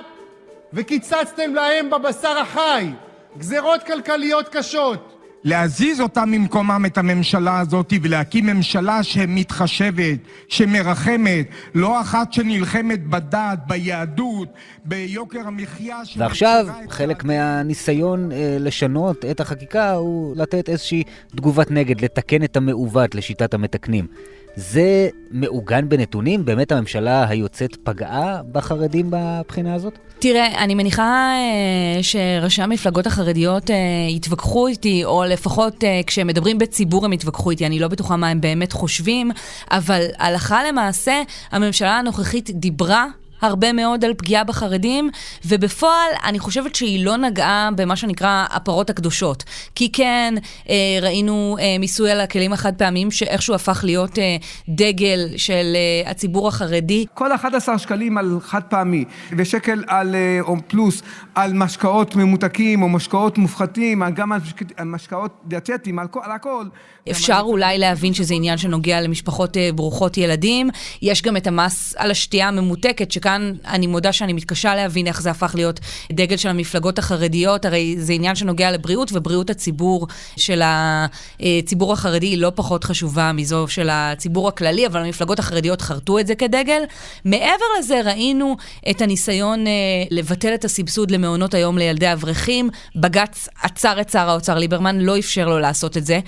וקיצצתם 0.73 1.55
להם 1.55 1.91
בבשר 1.91 2.39
החי, 2.39 2.91
גזרות 3.39 3.83
כלכליות 3.83 4.49
קשות. 4.49 5.20
להזיז 5.45 6.01
אותם 6.01 6.31
ממקומם, 6.31 6.85
את 6.87 6.99
הממשלה 6.99 7.61
הזאת, 7.61 7.93
ולהקים 8.03 8.47
ממשלה 8.47 9.03
שמתחשבת, 9.03 10.19
שמרחמת, 10.49 11.47
לא 11.75 12.01
אחת 12.01 12.33
שנלחמת 12.33 13.07
בדת, 13.07 13.59
ביהדות, 13.67 14.49
ביוקר 14.85 15.41
המחיה. 15.47 16.01
ועכשיו, 16.17 16.67
חלק 16.89 17.25
מהניסיון 17.25 18.33
אה, 18.33 18.57
לשנות 18.61 19.25
את 19.25 19.41
החקיקה 19.41 19.93
הוא 19.93 20.37
לתת 20.37 20.69
איזושהי 20.69 21.03
תגובת 21.37 21.71
נגד, 21.71 22.05
לתקן 22.05 22.43
את 22.45 22.57
המעוות 22.57 23.15
לשיטת 23.15 23.55
המתקנים. 23.55 24.07
זה 24.57 25.09
מעוגן 25.31 25.89
בנתונים? 25.89 26.45
באמת 26.45 26.73
הממשלה 26.73 27.29
היוצאת 27.29 27.77
פגעה 27.77 28.41
בחרדים 28.53 29.07
בבחינה 29.11 29.75
הזאת? 29.75 29.99
תראה, 30.19 30.65
אני 30.65 30.75
מניחה 30.75 31.33
אה, 31.33 32.03
שראשי 32.03 32.63
המפלגות 32.63 33.07
החרדיות 33.07 33.71
אה, 33.71 33.77
יתווכחו 34.09 34.67
איתי, 34.67 35.05
או 35.05 35.25
לפחות 35.25 35.85
אה, 35.85 36.01
כשהם 36.07 36.27
מדברים 36.27 36.59
בציבור 36.59 37.05
הם 37.05 37.13
יתווכחו 37.13 37.51
איתי, 37.51 37.67
אני 37.67 37.79
לא 37.79 37.89
בטוחה 37.89 38.17
מה 38.17 38.29
הם 38.29 38.41
באמת 38.41 38.73
חושבים, 38.73 39.31
אבל 39.71 40.07
הלכה 40.19 40.65
למעשה, 40.69 41.23
הממשלה 41.51 41.99
הנוכחית 41.99 42.51
דיברה 42.51 43.07
הרבה 43.41 43.73
מאוד 43.73 44.05
על 44.05 44.15
פגיעה 44.15 44.45
בחרדים, 44.45 45.11
ובפועל 45.45 46.11
אני 46.25 46.39
חושבת 46.39 46.75
שהיא 46.75 47.05
לא 47.05 47.17
נגעה 47.17 47.69
במה 47.77 47.97
שנקרא 47.97 48.47
הפרות 48.51 48.91
הקדושות. 48.91 49.45
כי 49.75 49.93
כן, 49.93 50.35
אה, 50.69 50.99
ראינו 51.03 51.57
אה, 51.61 51.77
מיסוי 51.79 52.11
על 52.11 52.21
הכלים 52.21 52.53
החד 52.53 52.75
פעמיים, 52.75 53.11
שאיכשהו 53.11 53.55
הפך 53.55 53.81
להיות 53.85 54.19
אה, 54.19 54.37
דגל 54.69 55.29
של 55.37 55.77
אה, 55.77 56.11
הציבור 56.11 56.49
החרדי. 56.49 57.07
כל 57.15 57.33
11 57.33 57.79
שקלים 57.79 58.19
על 58.19 58.39
חד 58.43 58.63
פעמי, 58.63 59.05
ושקל 59.39 59.85
על, 59.87 60.15
אה, 60.15 60.39
או 60.41 60.57
פלוס 60.67 61.03
על 61.35 61.53
משקאות 61.53 62.17
ממותקים, 62.17 62.83
או 62.83 62.89
משקאות 62.89 63.39
מופחתים, 63.39 64.03
גם 64.15 64.33
על 64.33 64.41
משקאות 64.85 65.41
דיאטטיים, 65.47 65.99
על, 65.99 66.07
על 66.23 66.33
הכל. 66.33 66.65
אפשר 67.11 67.41
אולי 67.43 67.79
להבין 67.79 68.15
שזה 68.15 68.35
עניין 68.35 68.59
שנוגע 68.59 69.01
למשפחות 69.01 69.57
אה, 69.57 69.71
ברוכות 69.75 70.17
ילדים. 70.17 70.71
יש 71.03 71.23
גם 71.23 71.37
את 71.37 71.47
המס 71.47 71.95
על 71.97 72.11
השתייה 72.11 72.49
הממותקת, 72.49 73.11
שכאן 73.11 73.30
אני 73.67 73.87
מודה 73.87 74.13
שאני 74.13 74.33
מתקשה 74.33 74.75
להבין 74.75 75.07
איך 75.07 75.23
זה 75.23 75.31
הפך 75.31 75.53
להיות 75.55 75.81
דגל 76.13 76.37
של 76.37 76.49
המפלגות 76.49 76.99
החרדיות, 76.99 77.65
הרי 77.65 77.97
זה 77.99 78.13
עניין 78.13 78.35
שנוגע 78.35 78.71
לבריאות, 78.71 79.11
ובריאות 79.13 79.51
הציבור 79.51 80.07
של 80.37 80.63
הציבור 80.65 81.93
החרדי 81.93 82.27
היא 82.27 82.39
לא 82.39 82.53
פחות 82.55 82.85
חשובה 82.85 83.33
מזו 83.33 83.69
של 83.69 83.89
הציבור 83.93 84.49
הכללי, 84.49 84.87
אבל 84.87 85.01
המפלגות 85.01 85.39
החרדיות 85.39 85.81
חרטו 85.81 86.19
את 86.19 86.27
זה 86.27 86.35
כדגל. 86.35 86.83
מעבר 87.25 87.65
לזה 87.79 88.01
ראינו 88.05 88.57
את 88.91 89.03
הניסיון 89.03 89.67
אה, 89.67 89.73
לבטל 90.11 90.55
את 90.55 90.65
הסבסוד 90.65 91.11
למעונות 91.11 91.55
היום 91.55 91.79
לילדי 91.79 92.13
אברכים. 92.13 92.71
בג"ץ 92.97 93.49
עצר 93.63 94.01
את 94.01 94.11
שר 94.11 94.31
האוצר 94.31 94.59
ליברמן, 94.59 94.99
לא 94.99 95.19
אפשר 95.19 95.49
לו 95.49 95.59
לעשות 95.59 95.97
את 95.97 96.07
זה. 96.07 96.21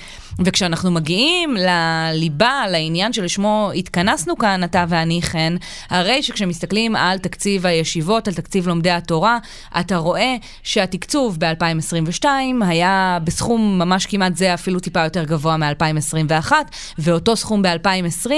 וכשאנחנו 0.44 0.90
מגיעים 0.90 1.56
לליבה, 1.56 2.64
לעניין 2.70 3.12
שלשמו 3.12 3.70
התכנסנו 3.74 4.38
כאן, 4.38 4.64
אתה 4.64 4.84
ואני, 4.88 5.22
חן, 5.22 5.56
הרי 5.90 6.22
שכשמסתכלים 6.22 6.91
על 6.96 7.18
תקציב 7.18 7.66
הישיבות, 7.66 8.28
על 8.28 8.34
תקציב 8.34 8.68
לומדי 8.68 8.90
התורה, 8.90 9.38
אתה 9.80 9.96
רואה 9.96 10.36
שהתקצוב 10.62 11.36
ב-2022 11.38 12.24
היה 12.60 13.18
בסכום 13.24 13.78
ממש 13.78 14.06
כמעט 14.06 14.36
זה, 14.36 14.54
אפילו 14.54 14.80
טיפה 14.80 15.04
יותר 15.04 15.24
גבוה 15.24 15.56
מ-2021, 15.56 16.52
ואותו 16.98 17.36
סכום 17.36 17.62
ב-2020. 17.62 18.30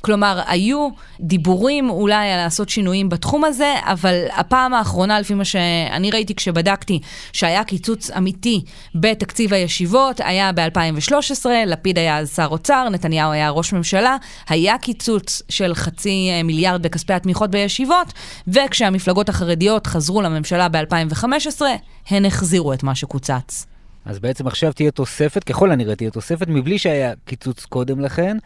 כלומר, 0.00 0.40
היו 0.46 0.88
דיבורים 1.20 1.90
אולי 1.90 2.30
על 2.30 2.36
לעשות 2.44 2.68
שינויים 2.68 3.08
בתחום 3.08 3.44
הזה, 3.44 3.74
אבל 3.82 4.24
הפעם 4.36 4.74
האחרונה, 4.74 5.20
לפי 5.20 5.34
מה 5.34 5.44
שאני 5.44 6.10
ראיתי 6.10 6.34
כשבדקתי, 6.34 7.00
שהיה 7.32 7.64
קיצוץ 7.64 8.10
אמיתי 8.10 8.64
בתקציב 8.94 9.54
הישיבות, 9.54 10.20
היה 10.24 10.52
ב-2013. 10.52 11.46
לפיד 11.66 11.98
היה 11.98 12.18
אז 12.18 12.34
שר 12.36 12.46
אוצר, 12.50 12.88
נתניהו 12.88 13.32
היה 13.32 13.50
ראש 13.50 13.72
ממשלה, 13.72 14.16
היה 14.48 14.78
קיצוץ 14.78 15.42
של 15.48 15.74
חצי 15.74 16.30
מיליארד 16.44 16.82
בכספי 16.82 17.12
התמיכות 17.12 17.50
בישיבות, 17.50 18.01
וכשהמפלגות 18.48 19.28
החרדיות 19.28 19.86
חזרו 19.86 20.22
לממשלה 20.22 20.68
ב-2015, 20.68 21.62
הן 22.10 22.24
החזירו 22.24 22.72
את 22.72 22.82
מה 22.82 22.94
שקוצץ. 22.94 23.66
אז 24.04 24.18
בעצם 24.18 24.46
עכשיו 24.46 24.72
תהיה 24.72 24.90
תוספת, 24.90 25.44
ככל 25.44 25.70
הנראה 25.70 25.96
תהיה 25.96 26.10
תוספת, 26.10 26.48
מבלי 26.48 26.78
שהיה 26.78 27.12
קיצוץ 27.24 27.64
קודם 27.64 28.00
לכן. 28.00 28.36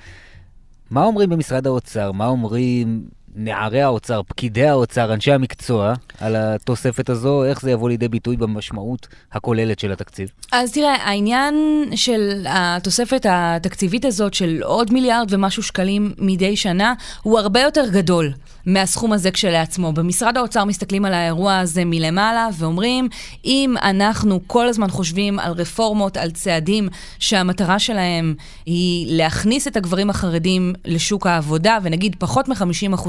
מה 0.91 1.05
אומרים 1.05 1.31
במשרד 1.31 1.67
האוצר? 1.67 2.13
מה 2.13 2.27
אומרים 2.27 3.05
נערי 3.37 3.83
האוצר, 3.83 4.21
פקידי 4.23 4.67
האוצר, 4.67 5.15
אנשי 5.15 5.33
המקצוע, 5.33 5.95
על 6.21 6.37
התוספת 6.37 7.11
הזו, 7.11 7.45
איך 7.45 7.61
זה 7.61 7.71
יבוא 7.71 7.89
לידי 7.89 8.09
ביטוי 8.09 8.37
במשמעות 8.37 9.09
הכוללת 9.33 9.79
של 9.79 9.93
התקציב? 9.93 10.31
אז 10.53 10.73
תראה, 10.73 10.95
העניין 10.95 11.55
של 11.95 12.45
התוספת 12.49 13.27
התקציבית 13.29 14.05
הזאת 14.05 14.35
של 14.35 14.61
עוד 14.63 14.93
מיליארד 14.93 15.27
ומשהו 15.31 15.63
שקלים 15.63 16.13
מדי 16.19 16.57
שנה, 16.57 16.95
הוא 17.23 17.39
הרבה 17.39 17.61
יותר 17.61 17.85
גדול. 17.93 18.33
מהסכום 18.67 19.13
הזה 19.13 19.31
כשלעצמו. 19.31 19.93
במשרד 19.93 20.37
האוצר 20.37 20.65
מסתכלים 20.65 21.05
על 21.05 21.15
האירוע 21.15 21.59
הזה 21.59 21.85
מלמעלה 21.85 22.49
ואומרים, 22.59 23.09
אם 23.45 23.75
אנחנו 23.83 24.41
כל 24.47 24.69
הזמן 24.69 24.89
חושבים 24.89 25.39
על 25.39 25.53
רפורמות, 25.53 26.17
על 26.17 26.31
צעדים 26.31 26.89
שהמטרה 27.19 27.79
שלהם 27.79 28.35
היא 28.67 29.17
להכניס 29.17 29.69
את 29.69 29.77
הגברים 29.77 30.11
החרדים 30.11 30.73
לשוק 30.85 31.27
העבודה, 31.27 31.79
ונגיד 31.83 32.17
פחות 32.19 32.49
מ-50% 32.49 33.09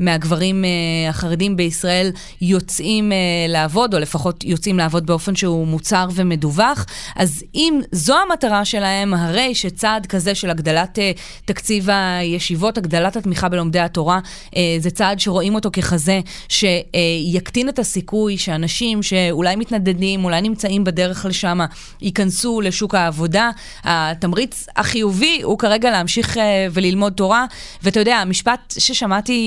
מהגברים 0.00 0.64
uh, 0.64 1.10
החרדים 1.10 1.56
בישראל 1.56 2.10
יוצאים 2.40 3.12
uh, 3.12 3.50
לעבוד, 3.50 3.94
או 3.94 3.98
לפחות 3.98 4.44
יוצאים 4.44 4.78
לעבוד 4.78 5.06
באופן 5.06 5.36
שהוא 5.36 5.66
מוצר 5.66 6.08
ומדווח, 6.14 6.86
אז 7.16 7.44
אם 7.54 7.80
זו 7.92 8.14
המטרה 8.28 8.64
שלהם, 8.64 9.14
הרי 9.14 9.54
שצעד 9.54 10.06
כזה 10.06 10.34
של 10.34 10.50
הגדלת 10.50 10.98
uh, 10.98 11.18
תקציב 11.44 11.88
הישיבות, 11.90 12.78
הגדלת 12.78 13.16
התמיכה 13.16 13.48
בלומדי 13.48 13.80
התורה, 13.80 14.20
uh, 14.50 14.56
זה 14.78 14.90
צעד 14.90 15.20
שרואים 15.20 15.54
אותו 15.54 15.70
ככזה 15.72 16.20
שיקטין 16.48 17.68
את 17.68 17.78
הסיכוי 17.78 18.38
שאנשים 18.38 19.02
שאולי 19.02 19.56
מתנדדים, 19.56 20.24
אולי 20.24 20.42
נמצאים 20.42 20.84
בדרך 20.84 21.26
לשם, 21.26 21.58
ייכנסו 22.00 22.60
לשוק 22.60 22.94
העבודה. 22.94 23.50
התמריץ 23.84 24.66
החיובי 24.76 25.40
הוא 25.42 25.58
כרגע 25.58 25.90
להמשיך 25.90 26.38
אה, 26.38 26.66
וללמוד 26.72 27.12
תורה. 27.12 27.46
ואתה 27.82 28.00
יודע, 28.00 28.16
המשפט 28.16 28.74
ששמעתי... 28.78 29.45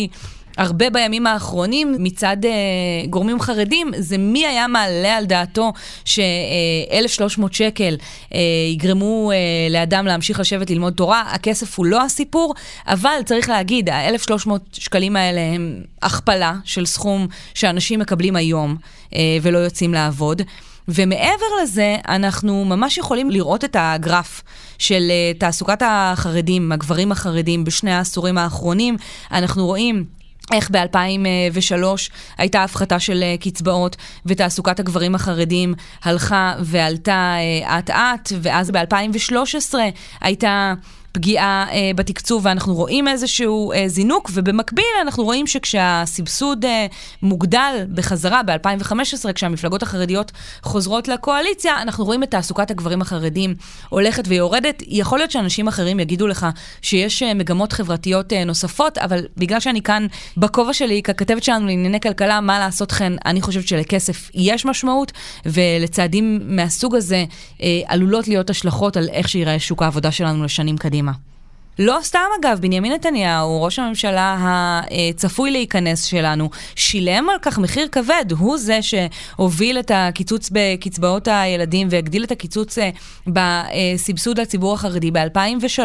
הרבה 0.60 0.90
בימים 0.90 1.28
האחרונים 1.28 1.96
מצד 2.00 2.38
אה, 2.46 2.52
גורמים 3.10 3.40
חרדים, 3.40 3.92
זה 3.98 4.18
מי 4.18 4.46
היה 4.46 4.68
מעלה 4.68 5.18
על 5.18 5.26
דעתו 5.26 5.74
ש-1,300 6.06 7.42
שקל 7.52 7.98
אה, 8.34 8.40
יגרמו 8.74 9.32
אה, 9.32 9.38
לאדם 9.70 10.06
להמשיך 10.06 10.40
לשבת 10.40 10.70
ללמוד 10.70 10.94
תורה. 10.94 11.24
הכסף 11.32 11.78
הוא 11.78 11.86
לא 11.86 12.04
הסיפור, 12.04 12.56
אבל 12.88 13.20
צריך 13.26 13.50
להגיד, 13.50 13.90
ה-1,300 13.90 14.50
שקלים 14.74 15.16
האלה 15.16 15.42
הם 15.42 15.82
הכפלה 16.02 16.54
של 16.64 16.86
סכום 16.86 17.28
שאנשים 17.54 18.00
מקבלים 18.00 18.36
היום 18.36 18.76
אה, 19.16 19.38
ולא 19.42 19.58
יוצאים 19.58 19.94
לעבוד. 19.94 20.42
ומעבר 20.96 21.46
לזה, 21.64 21.96
אנחנו 22.08 22.66
ממש 22.66 22.98
יכולים 22.98 23.30
לראות 23.30 23.64
את 23.64 23.76
הגרף 23.80 24.44
של 24.78 25.12
uh, 25.36 25.40
תעסוקת 25.40 25.82
החרדים, 25.86 26.72
הגברים 26.72 27.12
החרדים, 27.12 27.64
בשני 27.64 27.92
העשורים 27.92 28.38
האחרונים. 28.38 28.96
אנחנו 29.32 29.66
רואים 29.66 30.06
איך 30.52 30.72
ב-2003 30.72 31.84
הייתה 32.38 32.64
הפחתה 32.64 33.00
של 33.00 33.24
אה, 33.24 33.36
קצבאות 33.40 33.96
ותעסוקת 34.26 34.80
הגברים 34.80 35.16
החרדים 35.16 35.74
הלכה 36.04 36.54
ועלתה 36.60 37.36
אה, 37.38 37.80
אט-אט, 37.80 38.32
ואז 38.42 38.72
ב-2013 38.72 39.76
הייתה... 40.22 40.74
פגיעה 41.12 41.66
אה, 41.72 41.92
בתקצוב, 41.96 42.46
ואנחנו 42.46 42.74
רואים 42.76 43.08
איזשהו 43.08 43.72
אה, 43.72 43.84
זינוק, 43.88 44.32
ובמקביל 44.34 44.86
אנחנו 45.02 45.24
רואים 45.24 45.48
שכשהסבסוד 45.48 46.66
אה, 46.66 46.86
מוגדל 47.22 47.86
בחזרה 47.94 48.44
ב-2015, 48.44 49.34
כשהמפלגות 49.34 49.84
החרדיות 49.84 50.32
חוזרות 50.64 51.08
לקואליציה, 51.08 51.82
אנחנו 51.82 52.06
רואים 52.06 52.24
את 52.24 52.32
תעסוקת 52.32 52.72
הגברים 52.72 53.02
החרדים 53.02 53.56
הולכת 53.90 54.24
ויורדת. 54.28 54.84
יכול 54.88 55.20
להיות 55.20 55.32
שאנשים 55.32 55.68
אחרים 55.68 56.00
יגידו 56.00 56.28
לך 56.28 56.48
שיש 56.82 57.24
אה, 57.24 57.34
מגמות 57.34 57.74
חברתיות 57.74 58.34
אה, 58.34 58.44
נוספות, 58.44 58.98
אבל 58.98 59.26
בגלל 59.38 59.60
שאני 59.60 59.82
כאן 59.82 60.08
בכובע 60.38 60.74
שלי 60.74 61.02
ככתבת 61.04 61.44
שלנו 61.44 61.66
לענייני 61.66 62.00
כלכלה, 62.00 62.42
מה 62.42 62.60
לעשות 62.60 62.92
כן, 62.92 63.14
אני 63.26 63.42
חושבת 63.42 63.68
שלכסף 63.68 64.32
יש 64.34 64.66
משמעות, 64.66 65.12
ולצעדים 65.46 66.40
מהסוג 66.44 66.96
הזה 66.96 67.26
אה, 67.64 67.82
עלולות 67.88 68.28
להיות 68.28 68.50
השלכות 68.50 68.98
על 68.98 69.10
איך 69.10 69.30
שיראה 69.30 69.60
שוק 69.60 69.82
העבודה 69.84 70.12
שלנו 70.12 70.44
לשנים 70.44 70.78
קדימה. 70.78 71.09
לא 71.80 72.00
סתם 72.02 72.20
אגב, 72.40 72.60
בנימין 72.62 72.94
נתניהו, 72.94 73.64
ראש 73.64 73.80
הממשלה 73.80 74.38
הצפוי 75.10 75.52
להיכנס 75.52 76.04
שלנו, 76.04 76.50
שילם 76.76 77.28
על 77.30 77.40
כך 77.42 77.60
מחיר 77.60 77.88
כבד. 77.92 78.26
הוא 78.38 78.58
זה 78.58 78.80
שהוביל 78.82 79.80
את 79.80 79.92
הקיצוץ 79.94 80.50
בקצבאות 80.54 81.28
הילדים 81.28 81.88
והגדיל 81.92 82.24
את 82.24 82.32
הקיצוץ 82.32 82.78
אה, 82.78 82.90
בסבסוד 83.28 84.40
לציבור 84.40 84.74
החרדי 84.74 85.12
ב-2003. 85.12 85.82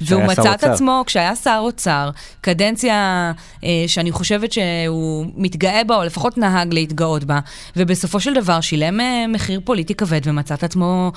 והוא 0.00 0.22
מצא 0.22 0.54
את 0.54 0.64
עצמו, 0.64 1.02
כשהיה 1.06 1.36
שר 1.36 1.58
אוצר, 1.60 2.10
קדנציה 2.40 3.32
אה, 3.64 3.84
שאני 3.86 4.12
חושבת 4.12 4.52
שהוא 4.52 5.26
מתגאה 5.36 5.84
בה, 5.84 5.96
או 5.96 6.04
לפחות 6.04 6.38
נהג 6.38 6.74
להתגאות 6.74 7.24
בה, 7.24 7.38
ובסופו 7.76 8.20
של 8.20 8.34
דבר 8.34 8.60
שילם 8.60 9.00
אה, 9.00 9.26
מחיר 9.28 9.60
פוליטי 9.64 9.94
כבד 9.94 10.20
ומצא 10.24 10.54
את 10.54 10.64
עצמו 10.64 11.12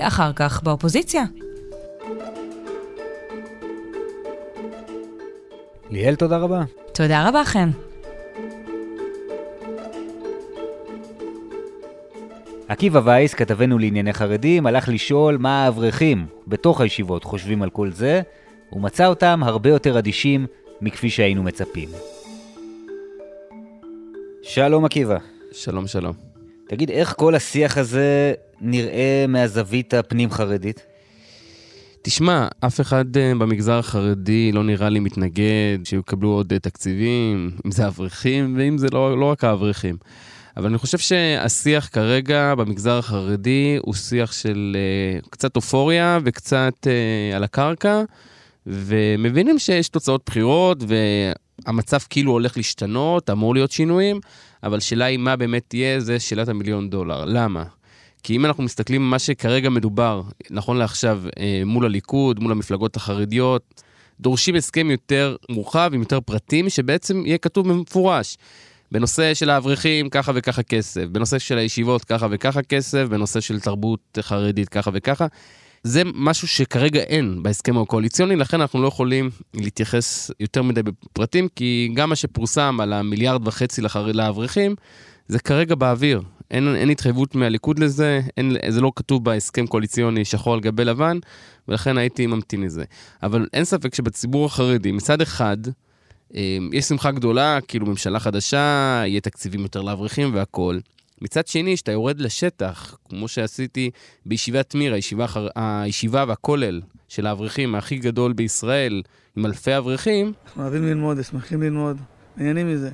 אחר 0.00 0.32
כך 0.32 0.62
באופוזיציה. 0.62 1.22
ליאל, 5.90 6.14
תודה 6.14 6.36
רבה. 6.36 6.62
תודה 6.92 7.28
רבה, 7.28 7.44
חן. 7.44 7.70
עקיבא 12.68 13.00
וייס, 13.04 13.34
כתבנו 13.34 13.78
לענייני 13.78 14.12
חרדים, 14.12 14.66
הלך 14.66 14.88
לשאול 14.88 15.36
מה 15.36 15.64
האברכים 15.64 16.26
בתוך 16.46 16.80
הישיבות 16.80 17.24
חושבים 17.24 17.62
על 17.62 17.70
כל 17.70 17.90
זה, 17.90 18.20
ומצא 18.72 19.06
אותם 19.06 19.40
הרבה 19.44 19.70
יותר 19.70 19.98
אדישים 19.98 20.46
מכפי 20.80 21.10
שהיינו 21.10 21.42
מצפים. 21.42 21.88
שלום 24.42 24.84
עקיבא. 24.84 25.18
שלום, 25.52 25.86
שלום. 25.86 26.12
תגיד, 26.68 26.90
איך 26.90 27.14
כל 27.16 27.34
השיח 27.34 27.78
הזה 27.78 28.34
נראה 28.60 29.24
מהזווית 29.28 29.94
הפנים-חרדית? 29.94 30.87
תשמע, 32.08 32.48
אף 32.60 32.80
אחד 32.80 33.16
אה, 33.16 33.32
במגזר 33.38 33.78
החרדי 33.78 34.52
לא 34.52 34.64
נראה 34.64 34.88
לי 34.88 35.00
מתנגד 35.00 35.78
שיקבלו 35.84 36.28
עוד 36.28 36.52
אה, 36.52 36.58
תקציבים, 36.58 37.50
אם 37.66 37.70
זה 37.70 37.86
אברכים 37.86 38.54
ואם 38.58 38.78
זה 38.78 38.86
לא, 38.92 39.18
לא 39.18 39.24
רק 39.24 39.44
האברכים. 39.44 39.96
אבל 40.56 40.66
אני 40.66 40.78
חושב 40.78 40.98
שהשיח 40.98 41.88
כרגע 41.92 42.54
במגזר 42.54 42.98
החרדי 42.98 43.78
הוא 43.82 43.94
שיח 43.94 44.32
של 44.32 44.76
uh, 45.22 45.28
קצת 45.30 45.56
אופוריה 45.56 46.18
וקצת 46.24 46.74
uh, 46.82 47.36
על 47.36 47.44
הקרקע, 47.44 48.02
ומבינים 48.66 49.58
שיש 49.58 49.88
תוצאות 49.88 50.22
בחירות 50.26 50.78
והמצב 51.66 51.98
כאילו 52.10 52.32
הולך 52.32 52.56
להשתנות, 52.56 53.30
אמור 53.30 53.54
להיות 53.54 53.70
שינויים, 53.70 54.20
אבל 54.62 54.80
שאלה 54.80 55.04
היא 55.04 55.18
מה 55.18 55.36
באמת 55.36 55.62
תהיה, 55.68 56.00
זה 56.00 56.20
שאלת 56.20 56.48
המיליון 56.48 56.90
דולר. 56.90 57.24
למה? 57.24 57.64
כי 58.22 58.36
אם 58.36 58.46
אנחנו 58.46 58.62
מסתכלים 58.62 59.10
מה 59.10 59.18
שכרגע 59.18 59.70
מדובר, 59.70 60.22
נכון 60.50 60.76
לעכשיו, 60.76 61.22
אה, 61.38 61.62
מול 61.66 61.84
הליכוד, 61.84 62.40
מול 62.40 62.52
המפלגות 62.52 62.96
החרדיות, 62.96 63.82
דורשים 64.20 64.54
הסכם 64.54 64.90
יותר 64.90 65.36
מורחב 65.50 65.90
עם 65.94 66.00
יותר 66.00 66.20
פרטים, 66.20 66.68
שבעצם 66.68 67.26
יהיה 67.26 67.38
כתוב 67.38 67.68
במפורש. 67.68 68.38
בנושא 68.92 69.34
של 69.34 69.50
האברכים, 69.50 70.08
ככה 70.10 70.32
וככה 70.34 70.62
כסף, 70.62 71.04
בנושא 71.04 71.38
של 71.38 71.58
הישיבות, 71.58 72.04
ככה 72.04 72.26
וככה 72.30 72.62
כסף, 72.62 73.04
בנושא 73.10 73.40
של 73.40 73.60
תרבות 73.60 74.18
חרדית, 74.20 74.68
ככה 74.68 74.90
וככה. 74.94 75.26
זה 75.82 76.02
משהו 76.14 76.48
שכרגע 76.48 77.00
אין 77.00 77.42
בהסכם 77.42 77.78
הקואליציוני, 77.78 78.36
לכן 78.36 78.60
אנחנו 78.60 78.82
לא 78.82 78.88
יכולים 78.88 79.30
להתייחס 79.54 80.30
יותר 80.40 80.62
מדי 80.62 80.82
בפרטים, 80.82 81.48
כי 81.56 81.90
גם 81.94 82.08
מה 82.08 82.16
שפורסם 82.16 82.78
על 82.80 82.92
המיליארד 82.92 83.48
וחצי 83.48 83.82
לאברכים, 84.12 84.74
זה 85.28 85.38
כרגע 85.38 85.74
באוויר. 85.74 86.22
אין, 86.50 86.76
אין 86.76 86.90
התחייבות 86.90 87.34
מהליכוד 87.34 87.78
לזה, 87.78 88.20
אין, 88.36 88.56
זה 88.68 88.80
לא 88.80 88.92
כתוב 88.96 89.24
בהסכם 89.24 89.66
קואליציוני 89.66 90.24
שחור 90.24 90.54
על 90.54 90.60
גבי 90.60 90.84
לבן, 90.84 91.18
ולכן 91.68 91.98
הייתי 91.98 92.26
ממתין 92.26 92.62
לזה. 92.62 92.84
אבל 93.22 93.46
אין 93.52 93.64
ספק 93.64 93.94
שבציבור 93.94 94.46
החרדי, 94.46 94.92
מצד 94.92 95.20
אחד, 95.20 95.56
אה, 96.34 96.58
יש 96.72 96.84
שמחה 96.84 97.10
גדולה, 97.10 97.58
כאילו 97.68 97.86
ממשלה 97.86 98.20
חדשה, 98.20 98.56
יהיה 99.06 99.20
תקציבים 99.20 99.60
יותר 99.60 99.82
לאברכים 99.82 100.34
והכול. 100.34 100.80
מצד 101.22 101.46
שני, 101.46 101.74
כשאתה 101.74 101.92
יורד 101.92 102.20
לשטח, 102.20 102.98
כמו 103.08 103.28
שעשיתי 103.28 103.90
בישיבת 104.26 104.74
מיר, 104.74 104.94
הישיבה, 104.94 105.26
הישיבה 105.54 106.24
והכולל 106.28 106.80
של 107.08 107.26
האברכים 107.26 107.74
הכי 107.74 107.98
גדול 107.98 108.32
בישראל, 108.32 109.02
עם 109.36 109.46
אלפי 109.46 109.76
אברכים... 109.76 110.32
אנחנו 110.46 110.62
אוהבים 110.62 110.84
ללמוד, 110.84 111.22
שמחים 111.22 111.62
ללמוד, 111.62 111.96
נהנים 112.36 112.72
מזה. 112.74 112.90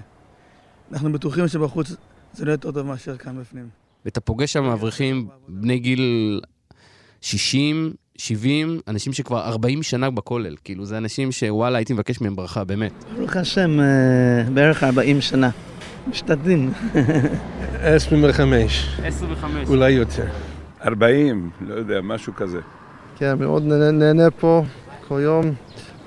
אנחנו 0.93 1.13
בטוחים 1.13 1.49
שבחוץ 1.49 1.97
זה 2.35 2.45
לא 2.45 2.53
יותר 2.53 2.71
טוב 2.71 2.87
מאשר 2.87 3.17
כאן 3.17 3.41
בפנים. 3.41 3.69
ואתה 4.05 4.21
פוגש 4.21 4.53
שם 4.53 4.65
אברכים 4.65 5.27
בני 5.49 5.79
גיל 5.79 6.41
60, 7.21 7.93
70, 8.17 8.81
אנשים 8.89 9.13
שכבר 9.13 9.41
40 9.49 9.83
שנה 9.83 10.11
בכולל. 10.11 10.57
כאילו, 10.65 10.85
זה 10.85 10.97
אנשים 10.99 11.33
שוואלה, 11.33 11.79
הייתי 11.79 11.93
מבקש 11.93 12.21
מהם 12.21 12.37
ברכה, 12.37 12.65
באמת. 12.65 12.93
ברוך 13.19 13.37
השם, 13.37 13.81
אה, 13.81 14.51
בערך 14.55 14.83
40 14.85 15.21
שנה. 15.21 15.51
משתדלים. 16.09 16.73
25. 17.81 18.97
25. 19.05 19.69
אולי 19.69 19.91
יותר. 19.91 20.27
40, 20.85 21.51
לא 21.61 21.75
יודע, 21.75 22.01
משהו 22.01 22.35
כזה. 22.35 22.61
כן, 23.17 23.39
מאוד 23.39 23.63
נהנה 23.93 24.31
פה 24.31 24.63
כל 25.09 25.21
יום. 25.23 25.53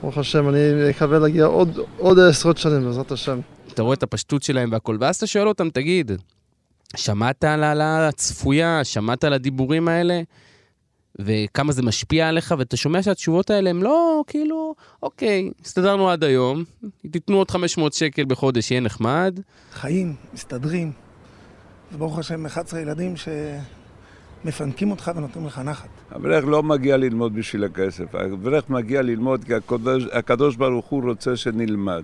ברוך 0.02 0.18
השם, 0.18 0.50
אני 0.50 0.60
מקווה 0.90 1.20
להגיע 1.20 1.46
עוד, 1.46 1.80
עוד 1.98 2.20
עשרות 2.20 2.58
שנים, 2.58 2.86
בעזרת 2.86 3.12
השם. 3.12 3.40
אתה 3.78 3.84
רואה 3.84 3.94
את 3.94 4.04
הפשטות 4.04 4.44
שלהם 4.44 4.72
והכל, 4.72 4.98
ואז 5.00 5.16
אתה 5.16 5.28
שואל 5.28 5.48
אותם, 5.48 5.70
תגיד, 5.70 6.12
שמעת 6.96 7.44
על 7.44 7.64
העלאה 7.64 8.08
הצפויה? 8.08 8.84
שמעת 8.84 9.24
על 9.24 9.34
הדיבורים 9.34 9.88
האלה? 9.88 10.22
וכמה 11.20 11.72
זה 11.72 11.82
משפיע 11.82 12.30
עליך, 12.30 12.56
ואתה 12.58 12.78
שומע 12.78 13.04
שהתשובות 13.04 13.50
האלה 13.50 13.70
הם 13.70 13.84
לא, 13.84 14.24
כאילו, 14.28 14.76
אוקיי, 15.04 15.52
הסתדרנו 15.66 16.10
עד 16.10 16.24
היום, 16.24 16.64
תיתנו 17.12 17.38
עוד 17.38 17.52
500 17.52 17.94
שקל 17.94 18.26
בחודש, 18.26 18.72
יהיה 18.72 18.82
נחמד. 18.82 19.40
חיים, 19.72 20.16
מסתדרים. 20.34 20.92
וברוך 21.94 22.20
השם, 22.20 22.46
11 22.46 22.80
ילדים 22.80 23.14
שמפנקים 24.44 24.92
אותך 24.92 25.12
ונותנים 25.16 25.46
לך 25.46 25.60
נחת. 25.60 25.90
אברך 26.16 26.46
לא 26.46 26.64
מגיע 26.64 26.98
ללמוד 26.98 27.36
בשביל 27.36 27.64
הכסף, 27.64 28.16
אברך 28.16 28.70
מגיע 28.70 29.02
ללמוד 29.02 29.44
כי 29.44 29.54
הקדוש, 29.54 30.04
הקדוש 30.14 30.56
ברוך 30.56 30.86
הוא 30.86 31.10
רוצה 31.10 31.36
שנלמד. 31.36 32.04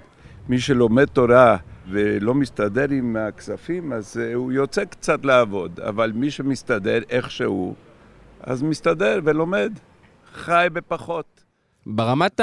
מי 0.50 0.60
שלומד 0.60 1.06
תורה 1.06 1.58
ולא 1.90 2.34
מסתדר 2.34 2.90
עם 2.92 3.16
הכספים, 3.16 3.94
אז 3.94 4.18
הוא 4.34 4.52
יוצא 4.52 4.86
קצת 4.86 5.26
לעבוד, 5.26 5.80
אבל 5.80 6.12
מי 6.12 6.32
שמסתדר 6.32 7.00
איכשהו, 7.10 7.76
אז 8.42 8.64
מסתדר 8.64 9.20
ולומד, 9.24 9.74
חי 10.34 10.68
בפחות. 10.74 11.44
ברמת 11.86 12.42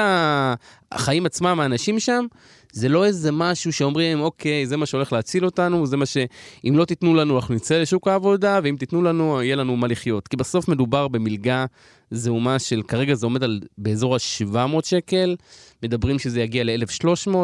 החיים 0.92 1.26
עצמם, 1.26 1.60
האנשים 1.60 2.00
שם, 2.00 2.26
זה 2.72 2.88
לא 2.88 3.04
איזה 3.04 3.32
משהו 3.32 3.72
שאומרים, 3.72 4.20
אוקיי, 4.20 4.66
זה 4.66 4.76
מה 4.76 4.86
שהולך 4.86 5.12
להציל 5.12 5.44
אותנו, 5.44 5.86
זה 5.86 5.96
מה 5.96 6.06
ש... 6.06 6.16
אם 6.64 6.74
לא 6.76 6.84
תיתנו 6.84 7.14
לנו, 7.14 7.36
אנחנו 7.36 7.54
נצא 7.54 7.78
לשוק 7.78 8.08
העבודה, 8.08 8.60
ואם 8.62 8.76
תיתנו 8.78 9.02
לנו, 9.02 9.42
יהיה 9.42 9.56
לנו 9.56 9.76
מה 9.76 9.86
לחיות. 9.86 10.28
כי 10.28 10.36
בסוף 10.36 10.68
מדובר 10.68 11.08
במלגה 11.08 11.66
זעומה 12.10 12.58
של, 12.58 12.82
כרגע 12.82 13.14
זה 13.14 13.26
עומד 13.26 13.42
על 13.42 13.60
באזור 13.78 14.14
ה-700 14.14 14.84
שקל, 14.84 15.36
מדברים 15.82 16.18
שזה 16.18 16.40
יגיע 16.40 16.64
ל-1,300. 16.64 17.36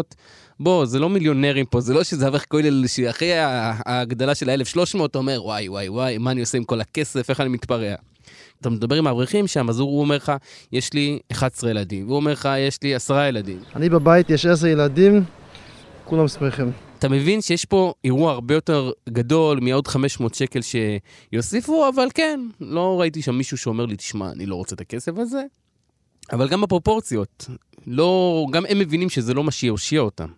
בוא, 0.61 0.87
זה 0.87 0.99
לא 0.99 1.09
מיליונרים 1.09 1.67
פה, 1.67 1.81
זה 1.81 1.95
לא 1.95 2.05
שזה 2.05 2.29
אברך 2.29 2.45
כולל 2.49 2.87
שאחרי 2.87 3.33
ההגדלה 3.37 4.35
של 4.35 4.51
ה-1,300, 4.51 5.05
אתה 5.05 5.19
אומר, 5.19 5.41
וואי, 5.45 5.69
וואי, 5.69 5.89
וואי, 5.89 6.19
מה 6.19 6.31
אני 6.31 6.41
עושה 6.41 6.59
עם 6.59 6.65
כל 6.65 6.81
הכסף, 6.81 7.31
איך 7.31 7.41
אני 7.41 7.49
מתפרע. 7.49 7.95
אתה 8.61 8.71
מדבר 8.71 8.97
עם 8.97 9.07
האברכים 9.07 9.47
שם, 9.47 9.69
אז 9.69 9.79
הוא 9.79 10.01
אומר 10.01 10.17
לך, 10.17 10.33
יש 10.73 10.93
לי 10.93 11.19
11 11.33 11.71
ילדים, 11.71 12.07
והוא 12.07 12.17
אומר 12.17 12.33
לך, 12.33 12.49
יש 12.59 12.79
לי 12.83 12.95
10 12.95 13.15
ילדים. 13.29 13.59
אני 13.77 13.89
בבית, 13.89 14.31
יש 14.31 14.47
10 14.47 14.67
ילדים, 14.67 15.25
כולם 16.05 16.29
שמחים. 16.29 16.73
אתה 16.99 17.09
מבין 17.09 17.41
שיש 17.41 17.65
פה 17.65 17.93
אירוע 18.05 18.33
הרבה 18.33 18.55
יותר 18.55 18.91
גדול 19.09 19.61
מעוד 19.61 19.89
500 19.89 20.35
שקל 20.35 20.61
שיוסיפו, 21.33 21.89
אבל 21.95 22.09
כן, 22.15 22.41
לא 22.61 23.01
ראיתי 23.01 23.23
שם 23.23 23.35
מישהו 23.35 23.57
שאומר 23.59 23.87
לי, 23.87 23.97
תשמע, 23.97 24.33
אני 24.33 24.47
לא 24.47 24.55
רוצה 24.55 24.75
את 24.75 24.81
הכסף 24.81 25.13
הזה. 25.19 25.43
אבל 26.33 26.49
גם 26.49 26.61
בפרופורציות, 26.61 27.47
לא, 27.87 28.47
גם 28.51 28.67
הם 28.69 28.79
מבינים 28.79 29.11
שזה 29.11 29.35
לא 29.35 29.45
מה 29.45 29.51
שיושיע 29.51 30.01
אותם. 30.01 30.29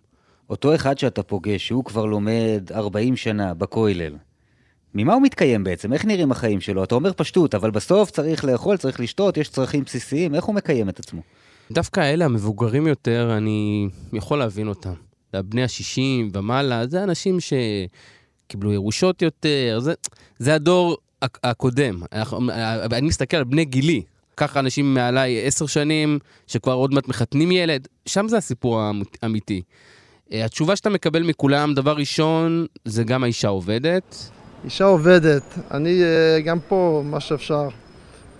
אותו 0.49 0.75
אחד 0.75 0.97
שאתה 0.97 1.23
פוגש, 1.23 1.67
שהוא 1.67 1.83
כבר 1.85 2.05
לומד 2.05 2.71
40 2.71 3.15
שנה 3.15 3.53
בכולל, 3.53 4.15
ממה 4.95 5.13
הוא 5.13 5.21
מתקיים 5.21 5.63
בעצם? 5.63 5.93
איך 5.93 6.05
נראים 6.05 6.31
החיים 6.31 6.61
שלו? 6.61 6.83
אתה 6.83 6.95
אומר 6.95 7.13
פשטות, 7.13 7.55
אבל 7.55 7.71
בסוף 7.71 8.11
צריך 8.11 8.45
לאכול, 8.45 8.77
צריך 8.77 8.99
לשתות, 8.99 9.37
יש 9.37 9.49
צרכים 9.49 9.83
בסיסיים, 9.83 10.35
איך 10.35 10.43
הוא 10.43 10.55
מקיים 10.55 10.89
את 10.89 10.99
עצמו? 10.99 11.21
דווקא 11.71 11.99
אלה 11.99 12.25
המבוגרים 12.25 12.87
יותר, 12.87 13.33
אני 13.37 13.87
יכול 14.13 14.39
להבין 14.39 14.67
אותם. 14.67 14.93
בני 15.33 15.63
ה-60 15.63 16.29
ומעלה, 16.33 16.87
זה 16.87 17.03
אנשים 17.03 17.37
שקיבלו 17.39 18.73
ירושות 18.73 19.21
יותר, 19.21 19.79
זה, 19.81 19.93
זה 20.39 20.55
הדור 20.55 20.97
הקודם. 21.21 22.01
אני 22.91 23.07
מסתכל 23.07 23.37
על 23.37 23.43
בני 23.43 23.65
גילי, 23.65 24.01
ככה 24.37 24.59
אנשים 24.59 24.93
מעליי 24.93 25.45
עשר 25.45 25.65
שנים, 25.65 26.19
שכבר 26.47 26.73
עוד 26.73 26.93
מעט 26.93 27.07
מחתנים 27.07 27.51
ילד, 27.51 27.87
שם 28.05 28.27
זה 28.27 28.37
הסיפור 28.37 28.81
האמיתי. 29.21 29.61
התשובה 30.31 30.75
שאתה 30.75 30.89
מקבל 30.89 31.23
מכולם, 31.23 31.73
דבר 31.73 31.95
ראשון, 31.95 32.65
זה 32.85 33.03
גם 33.03 33.23
האישה 33.23 33.47
עובדת. 33.47 34.29
אישה 34.65 34.85
עובדת, 34.85 35.43
אני 35.71 36.03
אה, 36.03 36.39
גם 36.41 36.59
פה 36.67 37.03
מה 37.05 37.19
שאפשר, 37.19 37.67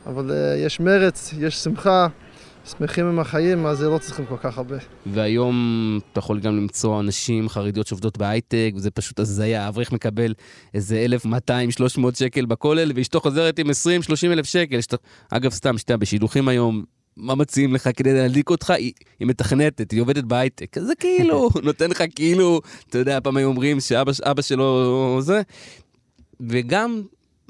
אבל 0.06 0.32
אה, 0.32 0.58
יש 0.58 0.80
מרץ, 0.80 1.34
יש 1.40 1.56
שמחה, 1.56 2.08
שמחים 2.66 3.06
עם 3.06 3.20
החיים, 3.20 3.66
אז 3.66 3.84
לא 3.84 3.98
צריכים 3.98 4.26
כל 4.26 4.38
כך 4.38 4.58
הרבה. 4.58 4.76
והיום 5.06 6.00
אתה 6.12 6.20
יכול 6.20 6.40
גם 6.40 6.58
למצוא 6.58 7.00
אנשים 7.00 7.50
חרדיות 7.50 7.88
שעובדות 7.88 8.18
בהייטק, 8.18 8.72
וזה 8.76 8.92
פשוט 8.92 9.20
הזיה, 9.20 9.66
האברך 9.66 9.92
מקבל 9.92 10.34
איזה 10.74 11.06
1,200-300 11.26 12.00
שקל 12.14 12.46
בכולל, 12.46 12.92
ואשתו 12.96 13.20
חוזרת 13.20 13.60
עם 13.60 13.70
20-30 13.70 13.72
אלף 14.26 14.46
שקל. 14.46 14.82
שת... 14.82 14.96
אגב, 15.30 15.52
סתם, 15.52 15.78
שאתה 15.78 15.98
בשידוכים 15.98 16.48
היום, 16.48 16.84
מה 17.18 17.36
מציעים 17.36 17.74
לך 17.74 17.90
כדי 17.96 18.14
להדליק 18.14 18.50
אותך? 18.50 18.70
היא, 18.70 18.94
היא 19.20 19.28
מתכנתת, 19.28 19.92
היא 19.92 20.02
עובדת 20.02 20.24
בהייטק. 20.24 20.80
זה 20.80 20.96
כאילו, 20.96 21.50
נותן 21.64 21.90
לך 21.90 22.04
כאילו, 22.16 22.62
אתה 22.90 22.98
יודע, 22.98 23.20
פעם 23.24 23.38
היו 23.38 23.48
אומרים 23.48 23.80
שאבא 23.80 24.42
שלו 24.42 25.18
זה. 25.22 25.42
וגם 26.50 27.02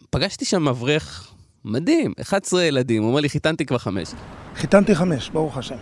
פגשתי 0.10 0.46
שם 0.46 0.68
אברך 0.68 1.34
מדהים, 1.66 2.14
11 2.22 2.64
ילדים, 2.64 3.02
הוא 3.02 3.10
אומר 3.10 3.22
לי, 3.22 3.30
חיתנתי 3.30 3.66
כבר 3.66 3.78
חמש. 3.78 4.10
חיתנתי 4.56 4.96
חמש, 4.96 5.30
ברוך 5.30 5.58
השם. 5.58 5.76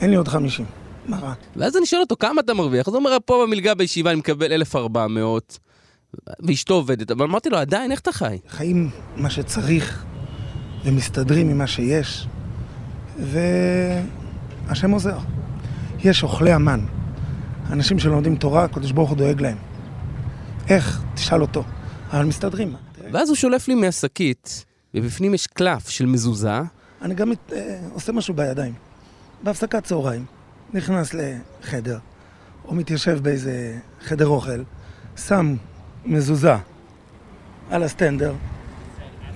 אין 0.00 0.10
לי 0.10 0.16
עוד 0.16 0.28
חמישים. 0.28 0.66
מה 1.06 1.18
רע? 1.18 1.32
ואז 1.56 1.76
אני 1.76 1.86
שואל 1.86 2.00
אותו, 2.00 2.16
כמה 2.16 2.40
אתה 2.40 2.54
מרוויח? 2.54 2.88
אז 2.88 2.94
הוא 2.94 3.00
אומר, 3.00 3.16
פה 3.24 3.44
במלגה 3.46 3.74
בישיבה 3.74 4.10
אני 4.10 4.18
מקבל 4.18 4.52
1,400, 4.52 5.58
ואשתו 6.40 6.74
עובדת, 6.74 7.10
אבל 7.10 7.24
אמרתי 7.24 7.50
לו, 7.50 7.58
עדיין, 7.58 7.92
איך 7.92 8.00
אתה 8.00 8.12
חי? 8.12 8.38
חיים 8.48 8.90
מה 9.16 9.30
שצריך, 9.30 10.04
ומסתדרים 10.84 11.48
עם 11.48 11.58
מה 11.58 11.66
שיש, 11.66 12.26
והשם 13.18 14.90
עוזר. 14.90 15.18
יש 15.98 16.22
אוכלי 16.22 16.52
המן. 16.52 16.80
אנשים 17.70 17.98
שלומדים 17.98 18.36
תורה, 18.36 18.64
הקדוש 18.64 18.92
ברוך 18.92 19.10
הוא 19.10 19.18
דואג 19.18 19.40
להם. 19.40 19.56
איך? 20.68 21.02
תשאל 21.14 21.42
אותו. 21.42 21.64
אבל 22.12 22.24
מסתדרים. 22.24 22.74
ואז 23.12 23.28
הוא 23.28 23.36
שולף 23.36 23.68
לי 23.68 23.74
מהשקית, 23.74 24.64
ובפנים 24.94 25.34
יש 25.34 25.46
קלף 25.46 25.88
של 25.88 26.06
מזוזה. 26.06 26.60
אני 27.02 27.14
גם 27.14 27.30
מת, 27.30 27.52
אה, 27.52 27.78
עושה 27.92 28.12
משהו 28.12 28.34
בידיים. 28.34 28.74
בהפסקת 29.42 29.84
צהריים, 29.84 30.24
נכנס 30.74 31.14
לחדר, 31.14 31.98
או 32.64 32.74
מתיישב 32.74 33.18
באיזה 33.22 33.78
חדר 34.00 34.26
אוכל, 34.26 34.62
שם 35.16 35.56
מזוזה 36.04 36.54
על 37.70 37.82
הסטנדר, 37.82 38.34